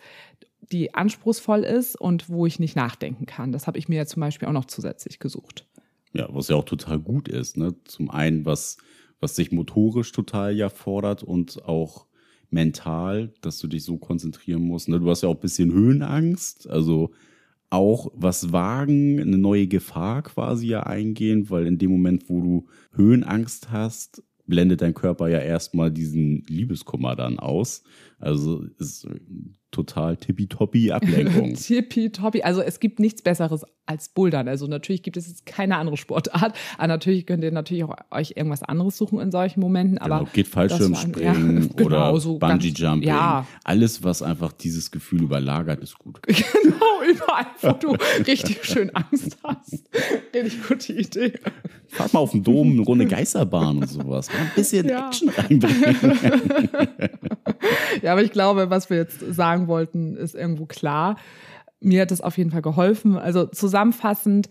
[0.70, 3.52] die anspruchsvoll ist und wo ich nicht nachdenken kann.
[3.52, 5.66] Das habe ich mir ja zum Beispiel auch noch zusätzlich gesucht.
[6.12, 7.56] Ja, was ja auch total gut ist.
[7.56, 7.74] Ne?
[7.84, 8.76] Zum einen, was,
[9.20, 12.06] was sich motorisch total ja fordert und auch
[12.50, 14.88] mental, dass du dich so konzentrieren musst.
[14.88, 15.00] Ne?
[15.00, 17.12] Du hast ja auch ein bisschen Höhenangst, also
[17.70, 22.66] auch was wagen, eine neue Gefahr quasi ja eingehen, weil in dem Moment, wo du
[22.92, 27.82] Höhenangst hast, blendet dein Körper ja erstmal diesen Liebeskummer dann aus.
[28.18, 29.08] Also ist
[29.70, 31.54] total tippitoppi Ablenkung.
[31.56, 32.42] tippitoppi.
[32.42, 34.48] Also es gibt nichts Besseres als Bouldern.
[34.48, 36.54] Also natürlich gibt es jetzt keine andere Sportart.
[36.76, 39.98] Aber natürlich könnt ihr natürlich auch euch irgendwas anderes suchen in solchen Momenten.
[39.98, 43.08] Aber genau, geht Fallschirmspringen ja, genau, oder so Bungee Jumping.
[43.08, 43.46] Ja.
[43.64, 46.20] Alles, was einfach dieses Gefühl überlagert, ist gut.
[46.26, 49.84] genau, überall, wo du richtig schön Angst hast.
[50.34, 51.32] Richtig gute Idee.
[51.90, 54.28] Fahrt mal auf den Dom, eine Runde Geisterbahn und sowas.
[54.28, 55.08] Mal ein bisschen ja.
[55.08, 56.68] Action reinbringen.
[58.02, 61.16] ja, aber ich glaube, was wir jetzt sagen wollten, ist irgendwo klar.
[61.80, 63.16] Mir hat das auf jeden Fall geholfen.
[63.16, 64.48] Also zusammenfassend,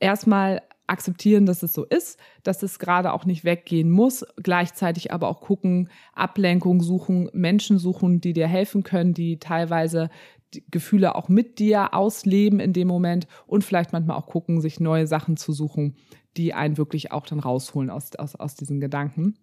[0.00, 5.28] erstmal akzeptieren, dass es so ist, dass es gerade auch nicht weggehen muss, gleichzeitig aber
[5.28, 10.10] auch gucken, Ablenkung suchen, Menschen suchen, die dir helfen können, die teilweise
[10.52, 14.80] die Gefühle auch mit dir ausleben in dem Moment und vielleicht manchmal auch gucken, sich
[14.80, 15.96] neue Sachen zu suchen,
[16.36, 19.38] die einen wirklich auch dann rausholen aus, aus, aus diesen Gedanken.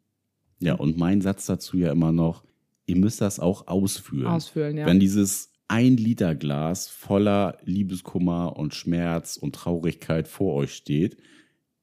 [0.59, 2.43] Ja, und mein Satz dazu ja immer noch,
[2.85, 4.27] ihr müsst das auch ausführen.
[4.27, 4.85] Ausfüllen, ja.
[4.85, 11.17] Wenn dieses ein Liter Glas voller Liebeskummer und Schmerz und Traurigkeit vor euch steht,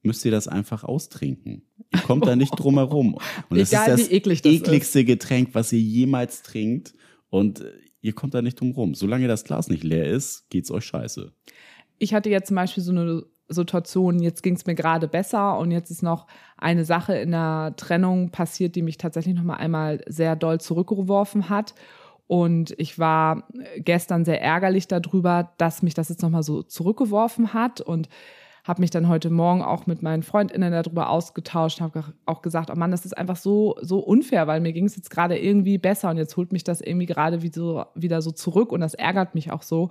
[0.03, 1.63] müsst ihr das einfach austrinken.
[1.93, 3.17] Ihr kommt da nicht drum herum.
[3.49, 6.93] Und es ist Egal, das wie eklig das ekligste Getränk, was ihr jemals trinkt.
[7.29, 8.93] Und äh, ihr kommt da nicht drum rum.
[8.93, 11.33] Solange das Glas nicht leer ist, geht's euch scheiße.
[11.99, 15.71] ich hatte jetzt zum Beispiel so eine Situation, jetzt ging es mir gerade besser und
[15.71, 20.01] jetzt ist noch eine Sache in der Trennung passiert, die mich tatsächlich noch mal einmal
[20.07, 21.73] sehr doll zurückgeworfen hat.
[22.27, 27.53] Und ich war gestern sehr ärgerlich darüber, dass mich das jetzt noch mal so zurückgeworfen
[27.53, 28.09] hat und
[28.65, 32.75] habe mich dann heute Morgen auch mit meinen Freundinnen darüber ausgetauscht, habe auch gesagt, oh
[32.75, 36.09] Mann, das ist einfach so so unfair, weil mir ging es jetzt gerade irgendwie besser
[36.09, 39.63] und jetzt holt mich das irgendwie gerade wieder so zurück und das ärgert mich auch
[39.63, 39.89] so.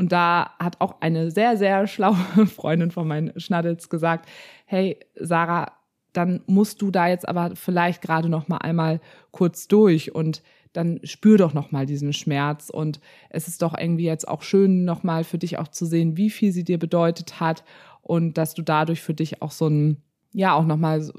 [0.00, 4.26] Und da hat auch eine sehr, sehr schlaue Freundin von meinen Schnaddels gesagt,
[4.64, 5.72] hey, Sarah,
[6.14, 11.00] dann musst du da jetzt aber vielleicht gerade noch mal einmal kurz durch und dann
[11.04, 12.70] spür doch noch mal diesen Schmerz.
[12.70, 16.16] Und es ist doch irgendwie jetzt auch schön noch mal für dich auch zu sehen,
[16.16, 17.62] wie viel sie dir bedeutet hat
[18.00, 19.98] und dass du dadurch für dich auch so ein
[20.32, 21.12] ja auch noch mal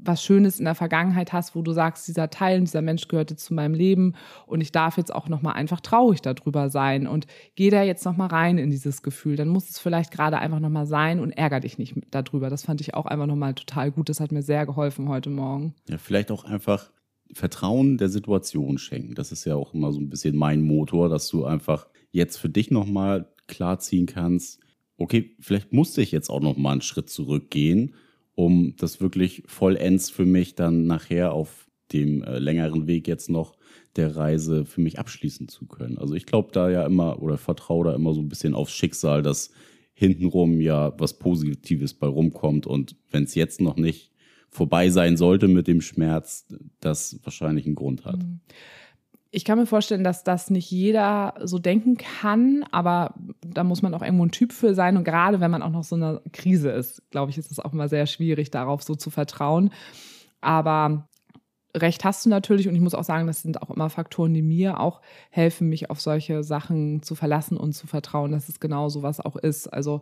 [0.00, 3.54] was Schönes in der Vergangenheit hast, wo du sagst, dieser Teil, dieser Mensch gehörte zu
[3.54, 4.14] meinem Leben
[4.46, 8.04] und ich darf jetzt auch noch mal einfach traurig darüber sein und geh da jetzt
[8.04, 9.36] noch mal rein in dieses Gefühl.
[9.36, 12.50] Dann muss es vielleicht gerade einfach noch mal sein und ärger dich nicht darüber.
[12.50, 14.08] Das fand ich auch einfach noch mal total gut.
[14.08, 15.74] Das hat mir sehr geholfen heute Morgen.
[15.88, 16.90] Ja, vielleicht auch einfach
[17.32, 19.14] Vertrauen der Situation schenken.
[19.14, 22.48] Das ist ja auch immer so ein bisschen mein Motor, dass du einfach jetzt für
[22.48, 24.60] dich nochmal klarziehen kannst,
[24.98, 27.94] okay, vielleicht musste ich jetzt auch nochmal einen Schritt zurückgehen,
[28.38, 33.56] um das wirklich vollends für mich dann nachher auf dem äh, längeren Weg jetzt noch
[33.96, 35.98] der Reise für mich abschließen zu können.
[35.98, 39.22] Also ich glaube da ja immer oder vertraue da immer so ein bisschen aufs Schicksal,
[39.24, 39.50] dass
[39.92, 44.12] hintenrum ja was Positives bei rumkommt und wenn es jetzt noch nicht
[44.50, 46.46] vorbei sein sollte mit dem Schmerz,
[46.78, 48.20] das wahrscheinlich einen Grund hat.
[49.30, 53.14] Ich kann mir vorstellen, dass das nicht jeder so denken kann, aber
[53.46, 54.96] da muss man auch irgendwo ein Typ für sein.
[54.96, 57.60] Und gerade wenn man auch noch so in einer Krise ist, glaube ich, ist es
[57.60, 59.70] auch immer sehr schwierig, darauf so zu vertrauen.
[60.40, 61.08] Aber
[61.76, 64.42] Recht hast du natürlich und ich muss auch sagen, das sind auch immer Faktoren, die
[64.42, 68.88] mir auch helfen, mich auf solche Sachen zu verlassen und zu vertrauen, dass es genau
[68.88, 69.68] so was auch ist.
[69.68, 70.00] Also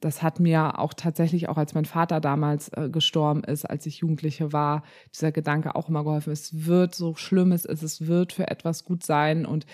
[0.00, 3.98] das hat mir auch tatsächlich, auch als mein Vater damals äh, gestorben ist, als ich
[3.98, 4.82] Jugendliche war,
[5.14, 6.32] dieser Gedanke auch immer geholfen.
[6.32, 9.46] Es wird so schlimm es ist, es wird für etwas gut sein.
[9.46, 9.66] Und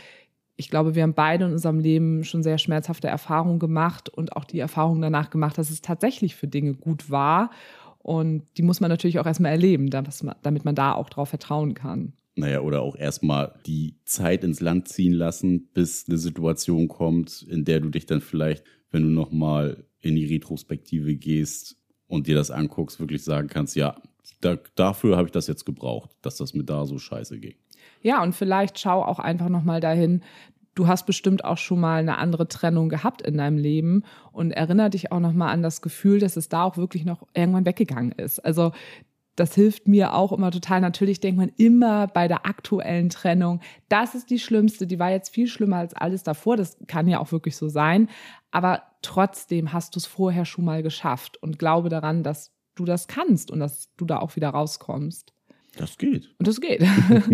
[0.57, 4.45] ich glaube, wir haben beide in unserem Leben schon sehr schmerzhafte Erfahrungen gemacht und auch
[4.45, 7.51] die Erfahrung danach gemacht, dass es tatsächlich für Dinge gut war.
[7.99, 12.13] Und die muss man natürlich auch erstmal erleben, damit man da auch drauf vertrauen kann.
[12.35, 17.65] Naja, oder auch erstmal die Zeit ins Land ziehen lassen, bis eine Situation kommt, in
[17.65, 22.51] der du dich dann vielleicht, wenn du nochmal in die Retrospektive gehst und dir das
[22.51, 23.97] anguckst, wirklich sagen kannst, ja,
[24.41, 27.55] da, dafür habe ich das jetzt gebraucht, dass das mir da so scheiße ging.
[28.03, 30.23] Ja, und vielleicht schau auch einfach nochmal dahin.
[30.75, 34.91] Du hast bestimmt auch schon mal eine andere Trennung gehabt in deinem Leben und erinnere
[34.91, 38.39] dich auch nochmal an das Gefühl, dass es da auch wirklich noch irgendwann weggegangen ist.
[38.41, 38.73] Also
[39.37, 40.81] das hilft mir auch immer total.
[40.81, 45.31] Natürlich denkt man immer bei der aktuellen Trennung, das ist die schlimmste, die war jetzt
[45.31, 46.57] viel schlimmer als alles davor.
[46.57, 48.09] Das kann ja auch wirklich so sein.
[48.51, 53.09] Aber trotzdem hast du es vorher schon mal geschafft und glaube daran, dass du das
[53.09, 55.33] kannst und dass du da auch wieder rauskommst.
[55.77, 56.35] Das geht.
[56.39, 56.83] Und das geht.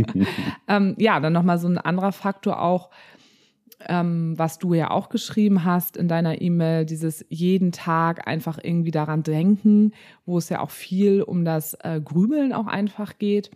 [0.69, 2.91] ähm, ja, dann nochmal so ein anderer Faktor auch,
[3.87, 8.91] ähm, was du ja auch geschrieben hast in deiner E-Mail, dieses jeden Tag einfach irgendwie
[8.91, 9.93] daran denken,
[10.27, 13.51] wo es ja auch viel um das äh, Grübeln auch einfach geht.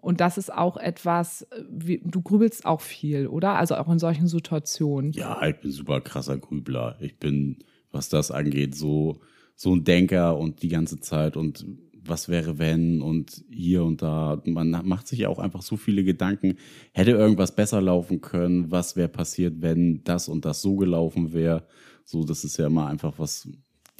[0.00, 3.56] Und das ist auch etwas, äh, wie, du grübelst auch viel, oder?
[3.56, 5.12] Also auch in solchen Situationen.
[5.12, 6.96] Ja, ich bin super krasser Grübler.
[7.00, 7.58] Ich bin,
[7.90, 9.20] was das angeht, so,
[9.54, 11.66] so ein Denker und die ganze Zeit und
[12.04, 14.40] was wäre wenn und hier und da.
[14.44, 16.56] Man macht sich ja auch einfach so viele Gedanken.
[16.92, 18.70] Hätte irgendwas besser laufen können?
[18.70, 21.66] Was wäre passiert, wenn das und das so gelaufen wäre?
[22.04, 23.48] So, das ist ja immer einfach was,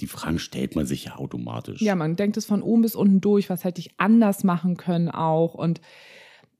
[0.00, 1.80] die Fragen stellt man sich ja automatisch.
[1.82, 5.10] Ja, man denkt es von oben bis unten durch, was hätte ich anders machen können
[5.10, 5.80] auch und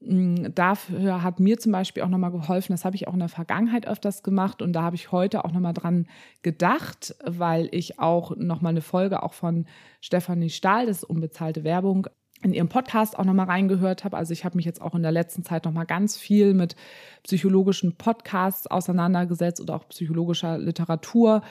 [0.01, 3.85] Dafür hat mir zum Beispiel auch nochmal geholfen, das habe ich auch in der Vergangenheit
[3.85, 6.07] öfters gemacht und da habe ich heute auch nochmal dran
[6.41, 9.65] gedacht, weil ich auch nochmal eine Folge auch von
[9.99, 12.07] Stefanie Stahl, das ist unbezahlte Werbung,
[12.41, 14.15] in ihrem Podcast auch nochmal reingehört habe.
[14.15, 16.75] Also ich habe mich jetzt auch in der letzten Zeit nochmal ganz viel mit
[17.23, 21.41] psychologischen Podcasts auseinandergesetzt oder auch psychologischer Literatur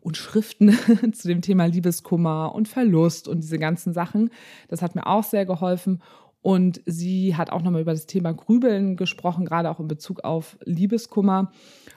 [0.00, 0.70] und Schriften
[1.12, 4.30] zu dem Thema Liebeskummer und Verlust und diese ganzen Sachen.
[4.68, 6.00] Das hat mir auch sehr geholfen.
[6.46, 10.56] Und sie hat auch nochmal über das Thema Grübeln gesprochen, gerade auch in Bezug auf
[10.64, 11.50] Liebeskummer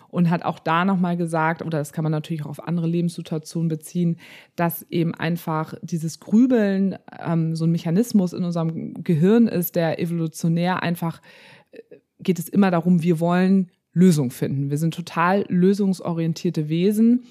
[0.08, 3.70] und hat auch da nochmal gesagt, oder das kann man natürlich auch auf andere Lebenssituationen
[3.70, 4.18] beziehen,
[4.56, 10.82] dass eben einfach dieses Grübeln ähm, so ein Mechanismus in unserem Gehirn ist, der evolutionär
[10.82, 11.22] einfach
[11.70, 11.78] äh,
[12.20, 14.72] geht es immer darum, wir wollen Lösung finden.
[14.72, 17.26] Wir sind total lösungsorientierte Wesen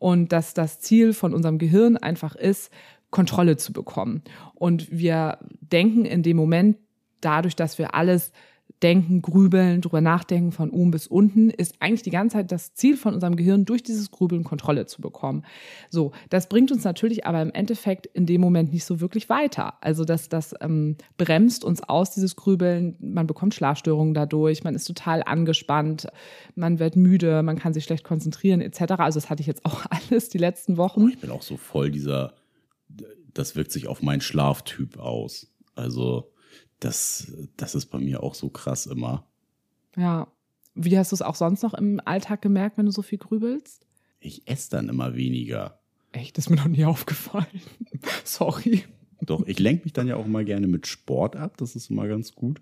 [0.00, 2.72] und dass das Ziel von unserem Gehirn einfach ist,
[3.14, 4.22] Kontrolle zu bekommen.
[4.54, 6.78] Und wir denken in dem Moment,
[7.20, 8.32] dadurch, dass wir alles
[8.82, 12.96] denken, grübeln, drüber nachdenken von oben bis unten, ist eigentlich die ganze Zeit das Ziel
[12.96, 15.44] von unserem Gehirn, durch dieses Grübeln Kontrolle zu bekommen.
[15.90, 19.74] So, das bringt uns natürlich aber im Endeffekt in dem Moment nicht so wirklich weiter.
[19.80, 22.96] Also das, das ähm, bremst uns aus, dieses Grübeln.
[22.98, 26.08] Man bekommt Schlafstörungen dadurch, man ist total angespannt,
[26.56, 28.94] man wird müde, man kann sich schlecht konzentrieren etc.
[28.98, 31.08] Also das hatte ich jetzt auch alles die letzten Wochen.
[31.08, 32.34] Ich bin auch so voll dieser
[33.34, 35.52] das wirkt sich auf meinen Schlaftyp aus.
[35.74, 36.32] Also
[36.80, 39.26] das, das ist bei mir auch so krass immer.
[39.96, 40.28] Ja.
[40.74, 43.86] Wie hast du es auch sonst noch im Alltag gemerkt, wenn du so viel grübelst?
[44.18, 45.78] Ich esse dann immer weniger.
[46.12, 47.46] Echt, das ist mir noch nie aufgefallen.
[48.24, 48.84] Sorry.
[49.20, 51.56] Doch, ich lenke mich dann ja auch mal gerne mit Sport ab.
[51.58, 52.60] Das ist immer ganz gut.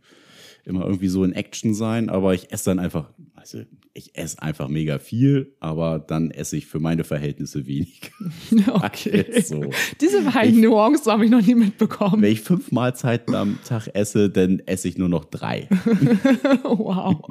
[0.65, 3.63] Immer irgendwie so in Action sein, aber ich esse dann einfach, also
[3.95, 8.13] ich esse einfach mega viel, aber dann esse ich für meine Verhältnisse wenig.
[8.67, 9.41] Okay.
[9.45, 9.65] so.
[10.01, 12.23] Diese beiden Nuancen habe ich noch nie mitbekommen.
[12.23, 15.69] Wenn ich fünf Mahlzeiten am Tag esse, dann esse ich nur noch drei.
[16.63, 17.29] wow.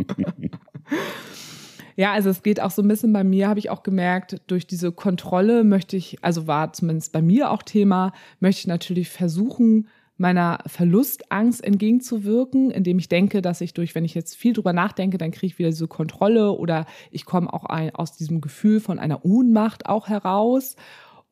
[1.95, 4.65] Ja, also es geht auch so ein bisschen bei mir, habe ich auch gemerkt, durch
[4.65, 9.87] diese Kontrolle möchte ich, also war zumindest bei mir auch Thema, möchte ich natürlich versuchen,
[10.21, 15.17] meiner Verlustangst entgegenzuwirken, indem ich denke, dass ich durch, wenn ich jetzt viel drüber nachdenke,
[15.17, 18.99] dann kriege ich wieder diese Kontrolle oder ich komme auch ein, aus diesem Gefühl von
[18.99, 20.75] einer Ohnmacht auch heraus.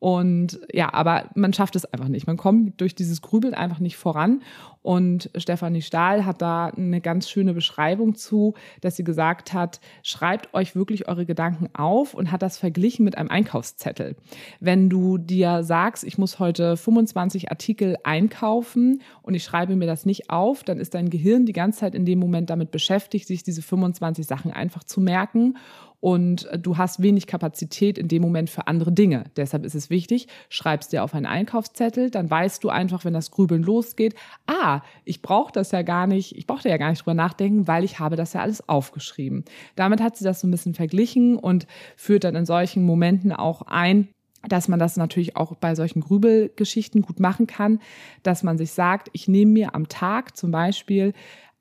[0.00, 2.26] Und ja, aber man schafft es einfach nicht.
[2.26, 4.40] Man kommt durch dieses Grübeln einfach nicht voran.
[4.82, 10.54] Und Stefanie Stahl hat da eine ganz schöne Beschreibung zu, dass sie gesagt hat, schreibt
[10.54, 14.16] euch wirklich eure Gedanken auf und hat das verglichen mit einem Einkaufszettel.
[14.58, 20.06] Wenn du dir sagst, ich muss heute 25 Artikel einkaufen und ich schreibe mir das
[20.06, 23.42] nicht auf, dann ist dein Gehirn die ganze Zeit in dem Moment damit beschäftigt, sich
[23.42, 25.56] diese 25 Sachen einfach zu merken
[26.00, 29.24] und du hast wenig Kapazität in dem Moment für andere Dinge.
[29.36, 33.30] Deshalb ist es wichtig, schreibst dir auf einen Einkaufszettel, dann weißt du einfach, wenn das
[33.30, 34.14] Grübeln losgeht,
[34.46, 37.84] ah, ich brauche das ja gar nicht, ich brauchte ja gar nicht drüber nachdenken, weil
[37.84, 39.44] ich habe das ja alles aufgeschrieben.
[39.76, 43.62] Damit hat sie das so ein bisschen verglichen und führt dann in solchen Momenten auch
[43.62, 44.08] ein,
[44.48, 47.78] dass man das natürlich auch bei solchen Grübelgeschichten gut machen kann,
[48.22, 51.12] dass man sich sagt, ich nehme mir am Tag zum Beispiel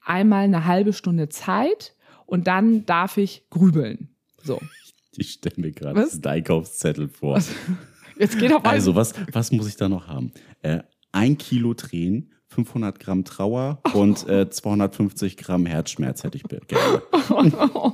[0.01, 1.93] einmal eine halbe Stunde Zeit
[2.25, 4.15] und dann darf ich grübeln.
[4.49, 4.59] So.
[5.17, 7.35] Ich stelle mir gerade einen Einkaufszettel vor.
[7.35, 7.49] Was?
[8.17, 10.31] Jetzt geht auf Also, was, was muss ich da noch haben?
[10.61, 10.79] Äh,
[11.11, 13.99] ein Kilo Tränen, 500 Gramm Trauer oh.
[13.99, 17.01] und äh, 250 Gramm Herzschmerz hätte ich gerne.
[17.31, 17.91] Oh,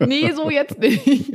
[0.06, 1.30] nee, so jetzt nicht.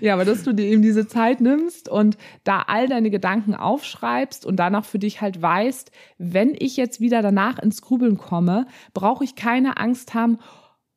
[0.00, 4.44] ja, aber dass du dir eben diese Zeit nimmst und da all deine Gedanken aufschreibst
[4.44, 9.24] und danach für dich halt weißt, wenn ich jetzt wieder danach ins Grübeln komme, brauche
[9.24, 10.38] ich keine Angst haben,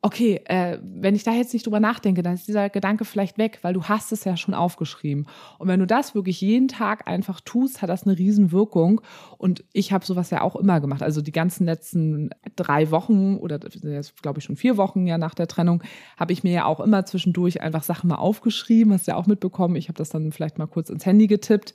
[0.02, 3.58] okay, äh, wenn ich da jetzt nicht drüber nachdenke, dann ist dieser Gedanke vielleicht weg,
[3.62, 5.26] weil du hast es ja schon aufgeschrieben.
[5.58, 9.00] Und wenn du das wirklich jeden Tag einfach tust, hat das eine Riesenwirkung.
[9.36, 11.02] Und ich habe sowas ja auch immer gemacht.
[11.02, 15.34] Also die ganzen letzten drei Wochen oder jetzt glaube ich schon vier Wochen ja nach
[15.34, 15.82] der Trennung,
[16.16, 19.26] habe ich mir ja auch immer zwischendurch einfach Sachen mal aufgeschrieben, hast du ja auch
[19.26, 19.76] mitbekommen.
[19.76, 21.74] Ich habe das dann vielleicht mal kurz ins Handy getippt.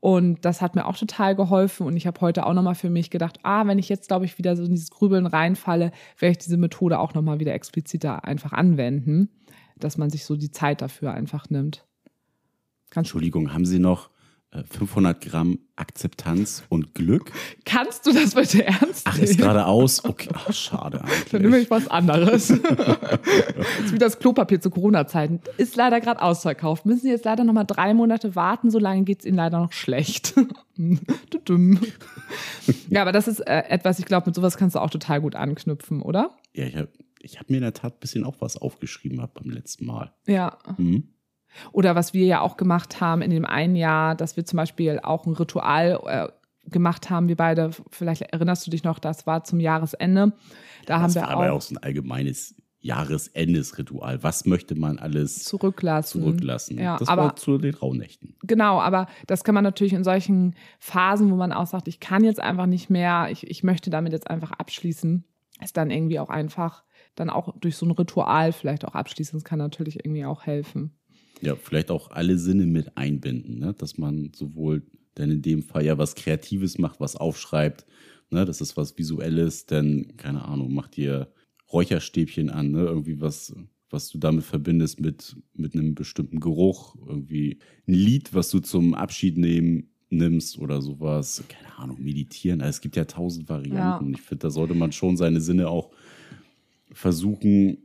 [0.00, 1.86] Und das hat mir auch total geholfen.
[1.86, 4.38] Und ich habe heute auch nochmal für mich gedacht, ah, wenn ich jetzt, glaube ich,
[4.38, 8.52] wieder so in dieses Grübeln reinfalle, werde ich diese Methode auch nochmal wieder expliziter einfach
[8.52, 9.28] anwenden,
[9.76, 11.84] dass man sich so die Zeit dafür einfach nimmt.
[12.90, 14.10] Ganz Entschuldigung, haben Sie noch
[14.70, 17.32] 500 äh, Gramm Akzeptanz und Glück.
[17.64, 20.04] Kannst du das bitte ernst Ach, ist gerade aus?
[20.04, 21.30] Okay, Ach, schade eigentlich.
[21.30, 22.50] Dann nehme ich was anderes.
[22.50, 25.40] ist wie das Klopapier zu Corona-Zeiten.
[25.58, 26.86] Ist leider gerade ausverkauft.
[26.86, 29.60] Müssen Sie jetzt leider noch mal drei Monate warten, so lange geht es Ihnen leider
[29.60, 30.34] noch schlecht.
[32.88, 35.34] ja, aber das ist äh, etwas, ich glaube, mit sowas kannst du auch total gut
[35.34, 36.36] anknüpfen, oder?
[36.54, 36.88] Ja, ich habe
[37.20, 40.12] ich hab mir in der Tat ein bisschen auch was aufgeschrieben beim letzten Mal.
[40.26, 40.58] Ja.
[40.76, 41.08] Mhm.
[41.72, 45.00] Oder was wir ja auch gemacht haben in dem einen Jahr, dass wir zum Beispiel
[45.02, 46.28] auch ein Ritual äh,
[46.70, 50.32] gemacht haben, wir beide, vielleicht erinnerst du dich noch, das war zum Jahresende.
[50.86, 54.22] Da das haben wir war auch, aber auch so ein allgemeines Jahresendesritual.
[54.22, 56.22] Was möchte man alles zurücklassen?
[56.22, 56.78] zurücklassen.
[56.78, 58.36] Ja, das aber, war zu den Rauhnächten.
[58.42, 62.22] Genau, aber das kann man natürlich in solchen Phasen, wo man auch sagt, ich kann
[62.22, 65.24] jetzt einfach nicht mehr, ich, ich möchte damit jetzt einfach abschließen,
[65.62, 66.84] ist dann irgendwie auch einfach
[67.16, 69.36] dann auch durch so ein Ritual vielleicht auch abschließen.
[69.36, 70.94] Das kann natürlich irgendwie auch helfen.
[71.40, 73.74] Ja, vielleicht auch alle Sinne mit einbinden, ne?
[73.76, 74.82] dass man sowohl
[75.14, 77.86] dann in dem Fall ja was Kreatives macht, was aufschreibt,
[78.30, 78.44] ne?
[78.44, 81.32] das ist was Visuelles, denn, keine Ahnung, macht dir
[81.72, 82.84] Räucherstäbchen an, ne?
[82.84, 83.54] irgendwie was,
[83.90, 88.94] was du damit verbindest mit, mit einem bestimmten Geruch, irgendwie ein Lied, was du zum
[88.94, 92.60] Abschied nehmen nimmst oder sowas, keine Ahnung, meditieren.
[92.60, 94.10] Also es gibt ja tausend Varianten.
[94.10, 94.14] Ja.
[94.14, 95.90] Ich finde, da sollte man schon seine Sinne auch
[96.92, 97.78] versuchen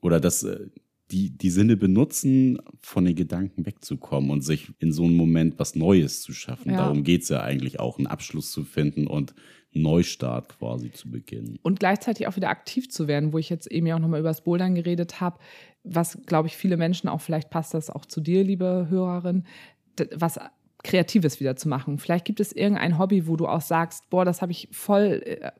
[0.00, 0.66] oder das äh,
[1.10, 5.74] die, die Sinne benutzen, von den Gedanken wegzukommen und sich in so einem Moment was
[5.74, 6.70] Neues zu schaffen.
[6.70, 6.78] Ja.
[6.78, 9.34] Darum geht es ja eigentlich auch, einen Abschluss zu finden und
[9.74, 11.58] einen Neustart quasi zu beginnen.
[11.62, 14.30] Und gleichzeitig auch wieder aktiv zu werden, wo ich jetzt eben ja auch nochmal über
[14.30, 15.38] das Bouldern geredet habe,
[15.82, 19.44] was, glaube ich, viele Menschen auch, vielleicht passt das auch zu dir, liebe Hörerin,
[20.14, 20.38] was
[20.88, 21.98] Kreatives wieder zu machen.
[21.98, 25.50] Vielleicht gibt es irgendein Hobby, wo du auch sagst, boah, das habe ich voll äh,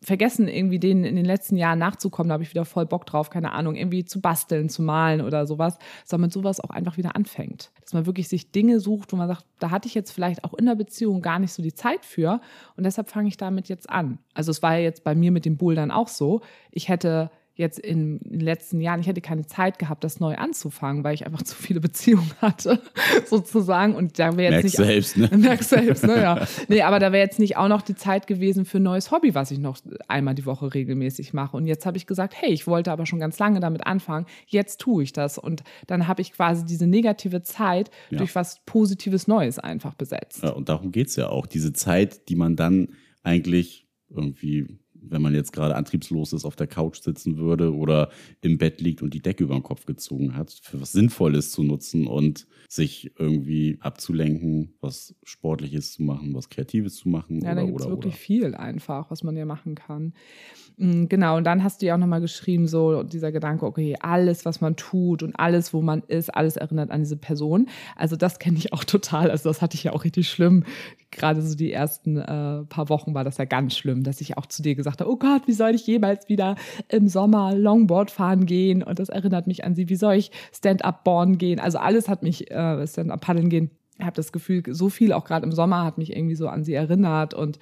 [0.00, 2.30] vergessen, irgendwie denen in den letzten Jahren nachzukommen.
[2.30, 5.46] Da habe ich wieder voll Bock drauf, keine Ahnung, irgendwie zu basteln, zu malen oder
[5.46, 7.70] sowas, sondern mit sowas auch einfach wieder anfängt.
[7.82, 10.54] Dass man wirklich sich Dinge sucht, wo man sagt, da hatte ich jetzt vielleicht auch
[10.54, 12.40] in der Beziehung gar nicht so die Zeit für
[12.74, 14.18] und deshalb fange ich damit jetzt an.
[14.32, 16.40] Also es war ja jetzt bei mir mit dem Bouldern auch so.
[16.70, 21.04] Ich hätte jetzt in, den letzten Jahren, ich hätte keine Zeit gehabt, das neu anzufangen,
[21.04, 22.80] weil ich einfach zu viele Beziehungen hatte,
[23.26, 23.94] sozusagen.
[23.94, 25.16] Und da wäre jetzt merkst nicht.
[25.16, 25.30] Selbst, ne?
[25.38, 26.22] Merkst selbst, ne?
[26.22, 26.46] Ja.
[26.68, 29.34] Nee, aber da wäre jetzt nicht auch noch die Zeit gewesen für ein neues Hobby,
[29.34, 29.78] was ich noch
[30.08, 31.56] einmal die Woche regelmäßig mache.
[31.56, 34.80] Und jetzt habe ich gesagt, hey, ich wollte aber schon ganz lange damit anfangen, jetzt
[34.80, 35.38] tue ich das.
[35.38, 38.18] Und dann habe ich quasi diese negative Zeit ja.
[38.18, 40.42] durch was Positives Neues einfach besetzt.
[40.42, 41.46] Ja, und darum geht es ja auch.
[41.46, 42.88] Diese Zeit, die man dann
[43.22, 48.58] eigentlich irgendwie wenn man jetzt gerade antriebslos ist, auf der Couch sitzen würde oder im
[48.58, 52.06] Bett liegt und die Decke über den Kopf gezogen hat, für was Sinnvolles zu nutzen
[52.06, 57.40] und sich irgendwie abzulenken, was Sportliches zu machen, was Kreatives zu machen.
[57.40, 58.22] Ja, oder, da gibt es wirklich oder.
[58.22, 60.14] viel einfach, was man ja machen kann.
[60.76, 64.44] Mm, genau, und dann hast du ja auch nochmal geschrieben, so dieser Gedanke, okay, alles,
[64.44, 67.68] was man tut und alles, wo man ist, alles erinnert an diese Person.
[67.96, 69.30] Also das kenne ich auch total.
[69.30, 70.64] Also das hatte ich ja auch richtig schlimm.
[71.10, 74.46] Gerade so die ersten äh, paar Wochen war das ja ganz schlimm, dass ich auch
[74.46, 76.56] zu dir gesagt habe, oh Gott, wie soll ich jemals wieder
[76.88, 78.82] im Sommer Longboard fahren gehen?
[78.82, 79.88] Und das erinnert mich an sie.
[79.88, 81.60] Wie soll ich Stand-up-Born gehen?
[81.60, 83.70] Also alles hat mich, äh, Stand-up-Paddeln gehen.
[83.98, 86.64] Ich habe das Gefühl, so viel auch gerade im Sommer hat mich irgendwie so an
[86.64, 87.58] sie erinnert und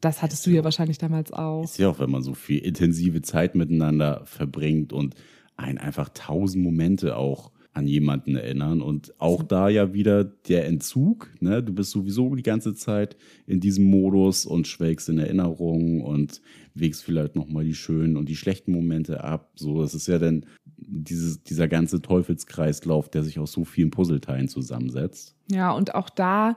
[0.00, 1.64] das hattest du ja wahrscheinlich damals auch.
[1.64, 5.14] Ist ja auch, wenn man so viel intensive Zeit miteinander verbringt und
[5.56, 8.82] ein einfach tausend Momente auch an jemanden erinnern.
[8.82, 11.30] Und auch da ja wieder der Entzug.
[11.40, 11.62] Ne?
[11.62, 13.16] Du bist sowieso die ganze Zeit
[13.46, 16.40] in diesem Modus und schwelgst in Erinnerungen und
[16.74, 19.52] wägst vielleicht nochmal die schönen und die schlechten Momente ab.
[19.54, 20.46] So, das ist ja dann
[20.76, 25.36] dieses, dieser ganze Teufelskreislauf, der sich aus so vielen Puzzleteilen zusammensetzt.
[25.50, 26.56] Ja, und auch da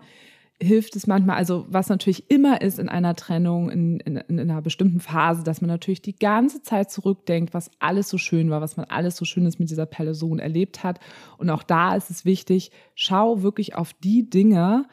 [0.61, 4.61] hilft es manchmal, also was natürlich immer ist in einer Trennung, in, in, in, einer
[4.61, 8.77] bestimmten Phase, dass man natürlich die ganze Zeit zurückdenkt, was alles so schön war, was
[8.77, 10.99] man alles so Schönes mit dieser Person erlebt hat.
[11.37, 14.85] Und auch da ist es wichtig, schau wirklich auf die Dinge,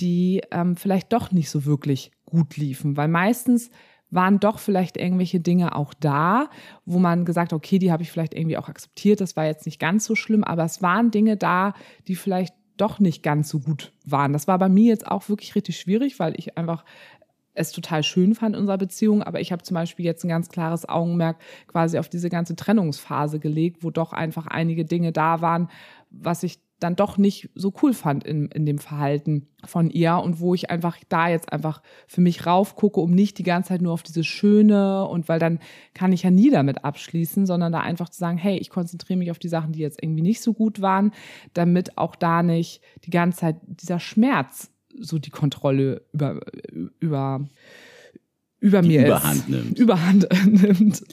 [0.00, 3.70] die ähm, vielleicht doch nicht so wirklich gut liefen, weil meistens
[4.10, 6.48] waren doch vielleicht irgendwelche Dinge auch da,
[6.84, 9.80] wo man gesagt, okay, die habe ich vielleicht irgendwie auch akzeptiert, das war jetzt nicht
[9.80, 11.74] ganz so schlimm, aber es waren Dinge da,
[12.06, 14.32] die vielleicht doch nicht ganz so gut waren.
[14.32, 16.84] Das war bei mir jetzt auch wirklich richtig schwierig, weil ich einfach
[17.56, 20.48] es total schön fand in unserer Beziehung, aber ich habe zum Beispiel jetzt ein ganz
[20.48, 25.70] klares Augenmerk quasi auf diese ganze Trennungsphase gelegt, wo doch einfach einige Dinge da waren,
[26.10, 30.40] was ich dann doch nicht so cool fand in, in dem Verhalten von ihr und
[30.40, 33.92] wo ich einfach da jetzt einfach für mich raufgucke, um nicht die ganze Zeit nur
[33.92, 35.58] auf diese Schöne und weil dann
[35.94, 39.30] kann ich ja nie damit abschließen, sondern da einfach zu sagen, hey, ich konzentriere mich
[39.30, 41.12] auf die Sachen, die jetzt irgendwie nicht so gut waren,
[41.54, 46.40] damit auch da nicht die ganze Zeit dieser Schmerz so die Kontrolle über,
[47.00, 47.48] über,
[48.60, 49.48] über die mir Überhand ist.
[49.48, 49.78] nimmt.
[49.78, 51.04] Überhand nimmt.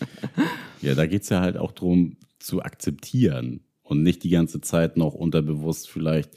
[0.81, 4.97] Ja, da geht es ja halt auch darum zu akzeptieren und nicht die ganze Zeit
[4.97, 6.31] noch unterbewusst vielleicht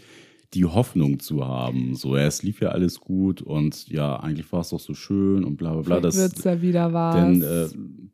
[0.54, 1.96] die Hoffnung zu haben.
[1.96, 5.44] So, ja, es lief ja alles gut und ja, eigentlich war es doch so schön
[5.44, 6.00] und bla bla bla.
[6.00, 7.14] Das wird's ja wieder was.
[7.14, 7.68] Dann äh,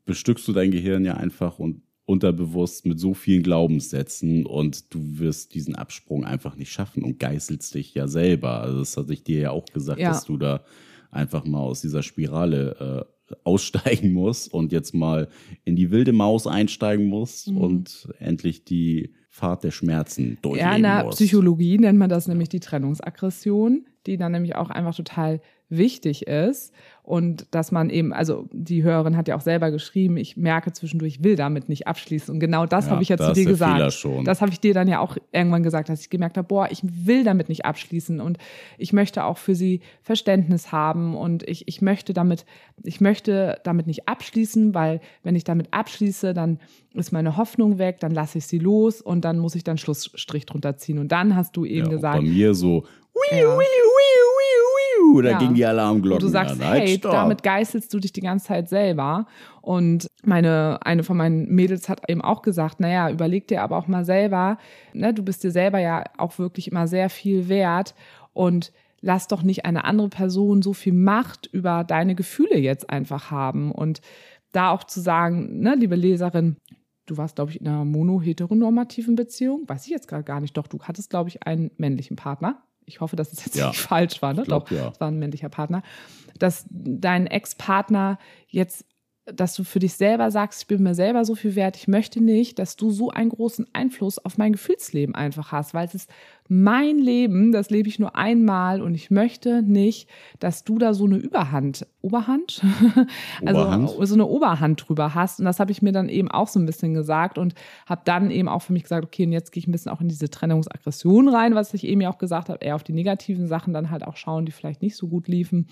[0.05, 5.55] bestückst du dein Gehirn ja einfach und unterbewusst mit so vielen Glaubenssätzen und du wirst
[5.55, 8.61] diesen Absprung einfach nicht schaffen und geißelst dich ja selber.
[8.61, 10.09] Also das hatte ich dir ja auch gesagt, ja.
[10.09, 10.65] dass du da
[11.11, 13.12] einfach mal aus dieser Spirale äh,
[13.45, 15.29] aussteigen musst und jetzt mal
[15.65, 17.57] in die wilde Maus einsteigen musst mhm.
[17.59, 21.19] und endlich die Pfad der Schmerzen durchleben Ja, in der musst.
[21.19, 23.87] Psychologie nennt man das nämlich die Trennungsaggression.
[24.07, 25.41] die dann nämlich auch einfach total
[25.77, 30.37] wichtig ist und dass man eben, also die Hörerin hat ja auch selber geschrieben, ich
[30.37, 33.33] merke zwischendurch, ich will damit nicht abschließen und genau das Ja, habe ich ja zu
[33.33, 33.81] dir gesagt.
[34.25, 36.83] Das habe ich dir dann ja auch irgendwann gesagt, dass ich gemerkt habe, boah, ich
[36.85, 38.39] will damit nicht abschließen und
[38.79, 42.45] ich möchte auch für sie Verständnis haben und ich, ich möchte damit,
[42.85, 46.61] ich möchte damit nicht abschließen, weil wenn ich damit abschließe, dann
[46.95, 50.45] ist meine Hoffnung weg, dann lasse ich sie los und dann muss ich dann Schlussstrich
[50.47, 50.99] drunter ziehen.
[50.99, 53.47] Und dann hast du eben Ja, gesagt, bei mir so, wiu, Ja.
[53.47, 54.32] wiu, wiu,
[55.13, 55.39] wiu, da Ja.
[55.39, 56.73] ging die wo Alarmglocken du sagst, an.
[56.73, 57.13] Hey, stopp.
[57.13, 59.27] damit geißelst du dich die ganze Zeit selber.
[59.61, 63.87] Und meine, eine von meinen Mädels hat eben auch gesagt, naja, überleg dir aber auch
[63.89, 64.59] mal selber,
[64.93, 67.95] ne, du bist dir selber ja auch wirklich immer sehr viel wert
[68.33, 73.31] und lass doch nicht eine andere Person so viel Macht über deine Gefühle jetzt einfach
[73.31, 73.73] haben.
[73.73, 74.01] Und
[74.53, 76.57] da auch zu sagen, ne, liebe Leserin,
[77.07, 79.65] du warst, glaube ich, in einer mono-heteronormativen Beziehung.
[79.67, 80.57] Weiß ich jetzt gerade gar nicht.
[80.57, 82.63] Doch, du hattest, glaube ich, einen männlichen Partner.
[82.87, 83.69] Ich hoffe, dass es jetzt Ja.
[83.69, 84.35] nicht falsch war.
[84.35, 84.43] Ne?
[84.45, 84.89] Glaub, Doch, ja.
[84.89, 85.83] es war ein männlicher Partner.
[86.39, 88.19] Dass dein Ex-Partner
[88.49, 88.85] jetzt,
[89.27, 92.21] dass du für dich selber sagst, ich bin mir selber so viel wert, ich möchte
[92.21, 96.11] nicht, dass du so einen großen Einfluss auf mein Gefühlsleben einfach hast, weil es ist
[96.49, 100.09] mein Leben, das lebe ich nur einmal und ich möchte nicht,
[100.41, 102.63] dass du da so eine Überhand, Oberhand?
[103.47, 103.91] also Oberhand?
[104.03, 105.39] so eine Oberhand drüber hast.
[105.39, 107.55] Und das habe ich mir dann eben auch so ein bisschen gesagt und
[107.87, 110.01] habe dann eben auch für mich gesagt, okay, und jetzt gehe ich ein bisschen auch
[110.01, 113.47] in diese Trennungsaggression rein, was ich eben ja auch gesagt habe, eher auf die negativen
[113.47, 115.69] Sachen dann halt auch schauen, die vielleicht nicht so gut liefen.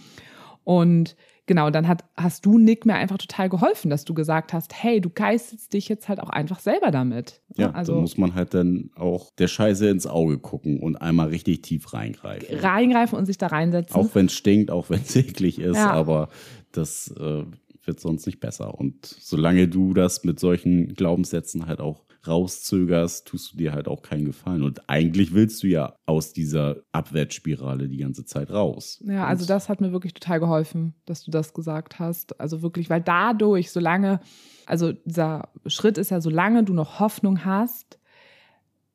[0.70, 1.16] Und
[1.46, 5.00] genau, dann hat, hast du Nick mir einfach total geholfen, dass du gesagt hast, hey,
[5.00, 7.40] du geißelst dich jetzt halt auch einfach selber damit.
[7.56, 11.26] Ja, also da muss man halt dann auch der Scheiße ins Auge gucken und einmal
[11.30, 12.56] richtig tief reingreifen.
[12.60, 13.96] reingreifen und sich da reinsetzen.
[13.96, 15.90] Auch wenn es stinkt, auch wenn es eklig ist, Ja.
[15.90, 16.28] aber
[16.70, 17.42] das äh,
[17.84, 18.78] wird sonst nicht besser.
[18.78, 24.02] Und solange du das mit solchen Glaubenssätzen halt auch rauszögerst, tust du dir halt auch
[24.02, 24.62] keinen Gefallen.
[24.62, 29.02] Und eigentlich willst du ja aus dieser Abwärtsspirale die ganze Zeit raus.
[29.06, 32.38] Ja, also das hat mir wirklich total geholfen, dass du das gesagt hast.
[32.40, 34.20] Also wirklich, weil dadurch, solange,
[34.66, 37.98] also dieser Schritt ist ja, solange du noch Hoffnung hast,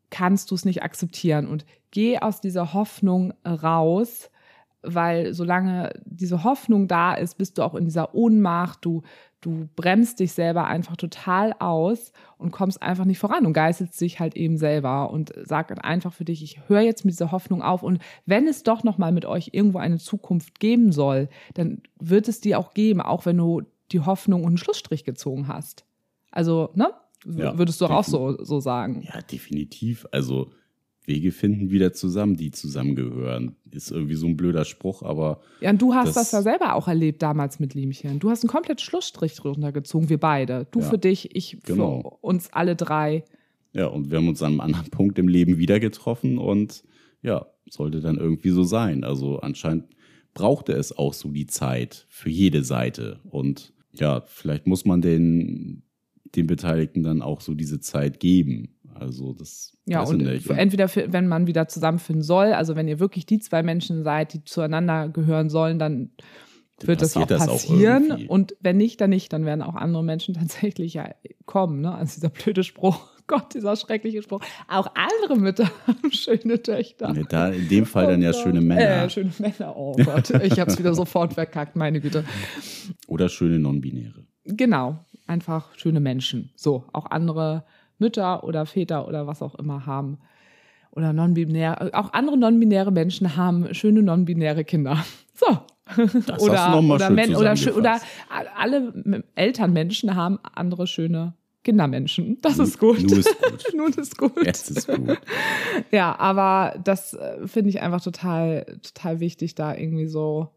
[0.09, 1.47] kannst du es nicht akzeptieren.
[1.47, 4.29] Und geh aus dieser Hoffnung raus,
[4.83, 9.01] weil solange diese Hoffnung da ist, bist du auch in dieser Ohnmacht, du,
[9.45, 14.19] du bremst dich selber einfach total aus und kommst einfach nicht voran und geißelst dich
[14.19, 17.83] halt eben selber und sag einfach für dich, ich höre jetzt mit dieser Hoffnung auf
[17.83, 22.27] und wenn es doch noch mal mit euch irgendwo eine Zukunft geben soll, dann wird
[22.27, 25.85] es die auch geben, auch wenn du die Hoffnung und einen Schlussstrich gezogen hast.
[26.31, 26.89] Also, ne?
[27.25, 29.01] Ja, Würdest du auch so, so sagen?
[29.01, 30.05] Ja, definitiv.
[30.11, 30.51] Also
[31.07, 33.55] Wege finden wieder zusammen, die zusammengehören.
[33.71, 36.75] Ist irgendwie so ein blöder Spruch, aber Ja, und du hast Das- das, ja selber
[36.75, 38.19] auch erlebt damals mit Liemchen.
[38.19, 40.67] Du hast einen kompletten Schlussstrich runtergezogen, wir beide.
[40.71, 42.01] Du Ja, für dich, ich genau.
[42.01, 43.23] für uns alle drei.
[43.73, 46.83] ja, und wir haben uns an einem anderen Punkt im Leben wieder getroffen und
[47.21, 49.03] ja, sollte dann irgendwie so sein.
[49.03, 49.85] Also anscheinend
[50.33, 53.19] brauchte es auch so die Zeit für jede Seite.
[53.23, 55.83] Und ja, vielleicht muss man den,
[56.35, 58.74] den Beteiligten dann auch so diese Zeit geben.
[58.95, 60.49] Also das Ja, und ich nicht.
[60.49, 64.33] entweder, für, wenn man wieder zusammenfinden soll, also wenn ihr wirklich die zwei Menschen seid,
[64.33, 66.11] die zueinander gehören sollen, dann
[66.81, 68.27] wird das auch passiert das auch passieren.
[68.27, 69.31] und wenn nicht, dann nicht.
[69.31, 71.09] Dann werden auch andere Menschen tatsächlich ja
[71.45, 71.81] kommen.
[71.81, 71.93] Ne?
[71.93, 74.41] Also dieser blöde Spruch, Gott, dieser schreckliche Spruch.
[74.67, 77.11] Auch andere Mütter haben schöne Töchter.
[77.13, 78.41] Nee, da in dem Fall dann Oh ja Gott.
[78.41, 80.29] schöne Männer Äh, schöne Männer, oh Gott.
[80.43, 82.23] Ich habe es wieder sofort verkackt, meine Güte.
[83.07, 84.25] oder schöne Non-Binäre.
[84.45, 86.51] Genau, einfach schöne Menschen.
[86.55, 87.65] So, auch andere
[87.99, 90.19] Mütter oder Väter oder was auch immer haben.
[90.91, 95.03] Oder non-binär, auch andere non-binäre Menschen haben schöne non-binäre Kinder.
[95.37, 95.47] So.
[96.25, 97.99] Das oder, oder, schön Men- oder, oder
[98.57, 101.33] alle Elternmenschen haben andere schöne
[101.65, 102.37] Kindermenschen.
[102.41, 103.01] Das ist gut.
[103.01, 103.65] Nur ist gut.
[103.75, 104.45] Nun ist gut.
[104.45, 105.19] Jetzt ist gut.
[105.91, 110.54] Ja, aber das äh, finde ich einfach total, total wichtig, da irgendwie so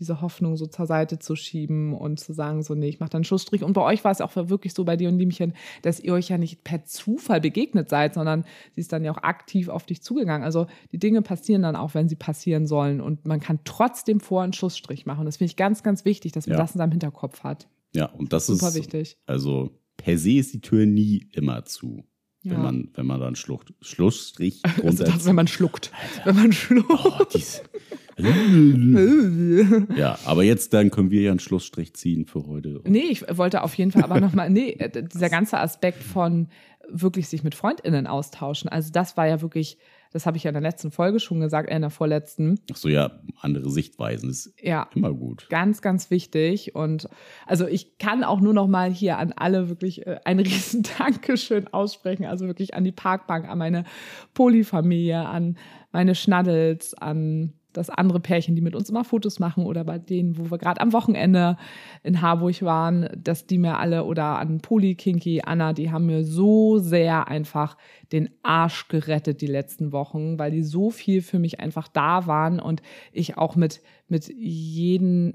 [0.00, 3.18] diese Hoffnung so zur Seite zu schieben und zu sagen, so, nee, ich mache dann
[3.18, 3.62] einen Schlussstrich.
[3.62, 6.28] Und bei euch war es auch wirklich so bei dir und Liemchen, dass ihr euch
[6.30, 8.44] ja nicht per Zufall begegnet seid, sondern
[8.74, 10.42] sie ist dann ja auch aktiv auf dich zugegangen.
[10.44, 13.00] Also die Dinge passieren dann auch, wenn sie passieren sollen.
[13.00, 15.26] Und man kann trotzdem vor einen Schlussstrich machen.
[15.26, 16.62] Das finde ich ganz, ganz wichtig, dass man Ja.
[16.62, 17.68] das in seinem Hinterkopf hat.
[17.94, 19.18] Ja, und das Super ist wichtig.
[19.26, 22.04] Also per se ist die Tür nie immer zu.
[22.42, 22.52] Ja.
[22.52, 25.04] Wenn man, wenn man dann Schlucht, Schlussstrich Also runter.
[25.04, 25.92] das, wenn man schluckt.
[26.24, 26.88] Wenn man schluckt.
[26.88, 27.26] oh.
[29.96, 32.80] ja, aber jetzt dann können wir ja einen Schlussstrich ziehen für heute.
[32.84, 36.48] Nee, ich wollte auf jeden Fall aber nochmal, nee, äh, dieser ganze Aspekt von
[36.92, 38.68] wirklich sich mit FreundInnen austauschen.
[38.68, 39.78] Also das war ja wirklich,
[40.12, 42.58] das habe ich ja in der letzten Folge schon gesagt, äh, in der vorletzten.
[42.72, 45.46] Ach so, ja, andere Sichtweisen ist Ja, immer gut.
[45.50, 46.74] ganz, ganz wichtig.
[46.74, 47.08] Und
[47.46, 51.68] also ich kann auch nur noch mal hier an alle wirklich äh, ein riesen Dankeschön
[51.68, 52.24] aussprechen.
[52.24, 53.84] Also wirklich an die Parkbank, an meine
[54.34, 55.58] Polyfamilie, an
[55.92, 60.38] meine Schnaddels, an das andere Pärchen, die mit uns immer Fotos machen oder bei denen,
[60.38, 61.56] wo wir gerade am Wochenende
[62.02, 66.24] in Harburg waren, dass die mir alle oder an Poli, Kinky, Anna, die haben mir
[66.24, 67.76] so sehr einfach
[68.12, 72.60] den Arsch gerettet die letzten Wochen, weil die so viel für mich einfach da waren
[72.60, 75.34] und ich auch mit, mit jeden,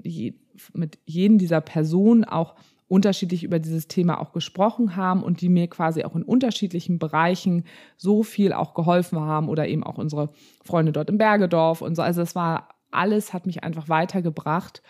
[0.74, 2.54] mit jedem dieser Personen auch
[2.88, 7.64] unterschiedlich über dieses Thema auch gesprochen haben und die mir quasi auch in unterschiedlichen Bereichen
[7.96, 10.30] so viel auch geholfen haben oder eben auch unsere
[10.64, 12.02] Freunde dort im Bergedorf und so.
[12.02, 14.82] Also es war alles hat mich einfach weitergebracht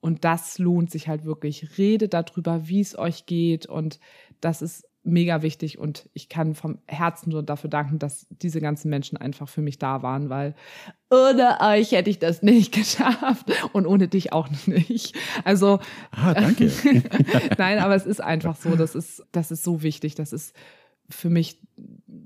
[0.00, 1.78] und das lohnt sich halt wirklich.
[1.78, 4.00] Redet darüber, wie es euch geht und
[4.40, 8.88] das ist mega wichtig und ich kann vom Herzen nur dafür danken, dass diese ganzen
[8.88, 10.54] Menschen einfach für mich da waren, weil
[11.10, 15.14] ohne euch hätte ich das nicht geschafft und ohne dich auch nicht.
[15.44, 15.78] Also
[16.10, 16.72] ah, danke.
[17.58, 20.56] Nein, aber es ist einfach so, das ist das ist so wichtig, das ist
[21.10, 21.60] für mich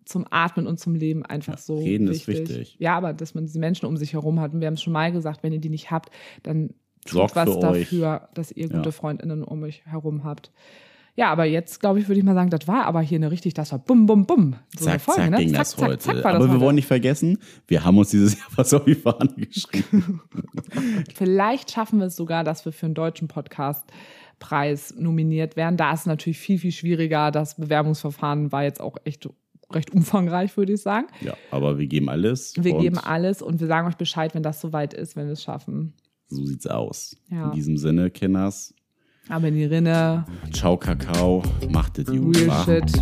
[0.04, 2.40] zum Atmen und zum Leben einfach ja, so reden wichtig.
[2.40, 2.76] ist wichtig.
[2.78, 4.92] Ja, aber dass man diese Menschen um sich herum hat und wir haben es schon
[4.92, 6.10] mal gesagt, wenn ihr die nicht habt,
[6.44, 6.74] dann
[7.04, 8.34] tut was dafür, euch.
[8.34, 8.92] dass ihr gute ja.
[8.92, 10.52] Freundinnen um euch herum habt.
[11.18, 13.52] Ja, aber jetzt, glaube ich, würde ich mal sagen, das war aber hier eine richtig,
[13.52, 14.54] das war bum, bum, bum.
[14.78, 15.36] So zack, Folge, zack, ne?
[15.38, 15.98] ging zack, das zack, heute.
[15.98, 16.60] Zack, aber wir heute.
[16.60, 20.20] wollen nicht vergessen, wir haben uns dieses Jahr was auf die Fahne geschrieben.
[21.16, 23.84] Vielleicht schaffen wir es sogar, dass wir für einen deutschen Podcast
[24.38, 25.76] Preis nominiert werden.
[25.76, 27.32] Da ist es natürlich viel, viel schwieriger.
[27.32, 29.28] Das Bewerbungsverfahren war jetzt auch echt
[29.72, 31.08] recht umfangreich, würde ich sagen.
[31.20, 32.54] Ja, aber wir geben alles.
[32.56, 35.42] Wir geben alles und wir sagen euch Bescheid, wenn das soweit ist, wenn wir es
[35.42, 35.94] schaffen.
[36.28, 37.16] So sieht's aus.
[37.28, 37.46] Ja.
[37.46, 38.72] In diesem Sinne, Kinders,
[39.28, 40.24] aber in die Rinne.
[40.52, 41.42] Ciao, Kakao.
[41.70, 42.36] Macht es gut.
[42.36, 42.92] Real Shit.